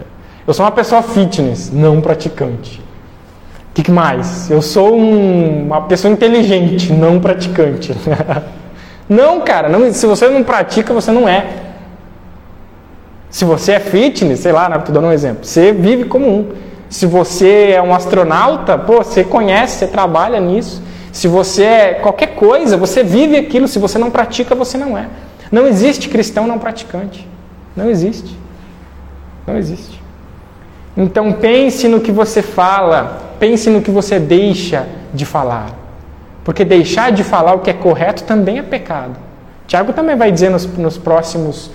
Eu 0.46 0.54
sou 0.54 0.64
uma 0.64 0.72
pessoa 0.72 1.02
fitness, 1.02 1.70
não 1.70 2.00
praticante. 2.00 2.80
O 3.70 3.82
que 3.82 3.90
mais? 3.90 4.50
Eu 4.50 4.62
sou 4.62 4.98
um, 4.98 5.66
uma 5.66 5.82
pessoa 5.82 6.12
inteligente, 6.12 6.92
não 6.92 7.20
praticante. 7.20 7.94
não, 9.08 9.40
cara, 9.40 9.68
não, 9.68 9.92
se 9.92 10.06
você 10.06 10.28
não 10.28 10.42
pratica, 10.42 10.92
você 10.92 11.12
não 11.12 11.28
é. 11.28 11.46
Se 13.30 13.44
você 13.44 13.72
é 13.72 13.80
fitness, 13.80 14.40
sei 14.40 14.52
lá, 14.52 14.74
estou 14.74 14.94
dando 14.94 15.08
um 15.08 15.12
exemplo, 15.12 15.44
você 15.44 15.72
vive 15.72 16.04
como 16.04 16.26
um. 16.26 16.48
Se 16.88 17.06
você 17.06 17.72
é 17.72 17.82
um 17.82 17.94
astronauta, 17.94 18.78
pô, 18.78 18.98
você 18.98 19.22
conhece, 19.22 19.78
você 19.78 19.86
trabalha 19.86 20.40
nisso. 20.40 20.82
Se 21.12 21.28
você 21.28 21.64
é 21.64 21.94
qualquer 21.94 22.34
coisa, 22.34 22.76
você 22.76 23.02
vive 23.02 23.36
aquilo. 23.36 23.68
Se 23.68 23.78
você 23.78 23.98
não 23.98 24.10
pratica, 24.10 24.54
você 24.54 24.78
não 24.78 24.96
é. 24.96 25.08
Não 25.50 25.66
existe 25.66 26.08
cristão 26.08 26.46
não 26.46 26.58
praticante. 26.58 27.26
Não 27.76 27.90
existe. 27.90 28.36
Não 29.46 29.56
existe. 29.56 30.02
Então 30.96 31.32
pense 31.32 31.86
no 31.86 32.00
que 32.00 32.10
você 32.10 32.42
fala, 32.42 33.34
pense 33.38 33.70
no 33.70 33.80
que 33.80 33.90
você 33.90 34.18
deixa 34.18 34.86
de 35.14 35.24
falar. 35.24 35.70
Porque 36.42 36.64
deixar 36.64 37.12
de 37.12 37.22
falar 37.22 37.54
o 37.54 37.60
que 37.60 37.70
é 37.70 37.74
correto 37.74 38.24
também 38.24 38.58
é 38.58 38.62
pecado. 38.62 39.16
Tiago 39.66 39.92
também 39.92 40.16
vai 40.16 40.32
dizer 40.32 40.50
nos, 40.50 40.66
nos 40.66 40.96
próximos 40.96 41.70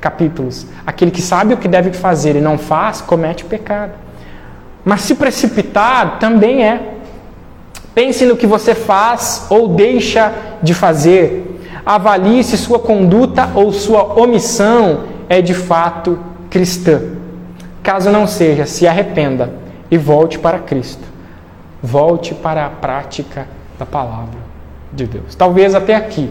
capítulos: 0.00 0.66
aquele 0.84 1.10
que 1.10 1.22
sabe 1.22 1.54
o 1.54 1.56
que 1.56 1.68
deve 1.68 1.92
fazer 1.92 2.36
e 2.36 2.40
não 2.40 2.58
faz, 2.58 3.00
comete 3.00 3.44
pecado. 3.44 3.92
Mas 4.84 5.02
se 5.02 5.14
precipitar 5.14 6.18
também 6.18 6.64
é. 6.64 6.94
Pense 7.94 8.24
no 8.24 8.36
que 8.36 8.46
você 8.46 8.74
faz 8.74 9.46
ou 9.50 9.68
deixa 9.68 10.32
de 10.62 10.74
fazer. 10.74 11.60
Avalie 11.84 12.42
se 12.42 12.56
sua 12.56 12.78
conduta 12.78 13.50
ou 13.54 13.72
sua 13.72 14.18
omissão 14.18 15.04
é 15.28 15.42
de 15.42 15.54
fato 15.54 16.18
cristã. 16.48 17.00
Caso 17.82 18.10
não 18.10 18.26
seja, 18.26 18.66
se 18.66 18.86
arrependa 18.86 19.52
e 19.90 19.98
volte 19.98 20.38
para 20.38 20.58
Cristo. 20.58 21.02
Volte 21.82 22.34
para 22.34 22.66
a 22.66 22.70
prática 22.70 23.46
da 23.78 23.84
palavra 23.84 24.38
de 24.92 25.06
Deus. 25.06 25.34
Talvez 25.34 25.74
até 25.74 25.94
aqui 25.94 26.30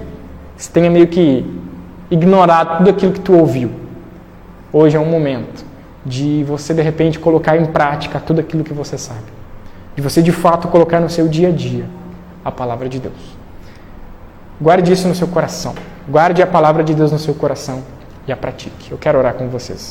você 0.56 0.72
tenha 0.72 0.90
meio 0.90 1.08
que 1.08 1.46
ignorado 2.10 2.78
tudo 2.78 2.90
aquilo 2.90 3.12
que 3.14 3.20
tu 3.20 3.34
ouviu. 3.34 3.72
Hoje 4.72 4.96
é 4.96 5.00
um 5.00 5.06
momento 5.06 5.71
de 6.06 6.44
você 6.44 6.74
de 6.74 6.82
repente 6.82 7.20
colocar 7.20 7.58
em 7.58 7.66
prática 7.66 8.20
tudo 8.20 8.42
aquilo 8.42 8.64
que 8.64 8.74
você 8.74 8.98
sabe. 8.98 9.26
De 9.96 10.02
você 10.02 10.22
de 10.22 10.32
fato 10.32 10.68
colocar 10.68 11.00
no 11.00 11.10
seu 11.10 11.28
dia 11.28 11.50
a 11.50 11.52
dia 11.52 11.86
a 12.44 12.52
palavra 12.52 12.90
de 12.90 13.00
Deus. 13.00 13.38
Guarde 14.60 14.92
isso 14.92 15.08
no 15.08 15.16
seu 15.16 15.28
coração. 15.28 15.74
Guarde 16.08 16.42
a 16.42 16.48
palavra 16.48 16.84
de 16.84 16.94
Deus 16.94 17.12
no 17.12 17.20
seu 17.20 17.34
coração 17.34 17.84
e 18.28 18.32
a 18.32 18.38
pratique. 18.38 18.92
Eu 18.92 18.98
quero 18.98 19.18
orar 19.18 19.34
com 19.34 19.48
vocês. 19.50 19.90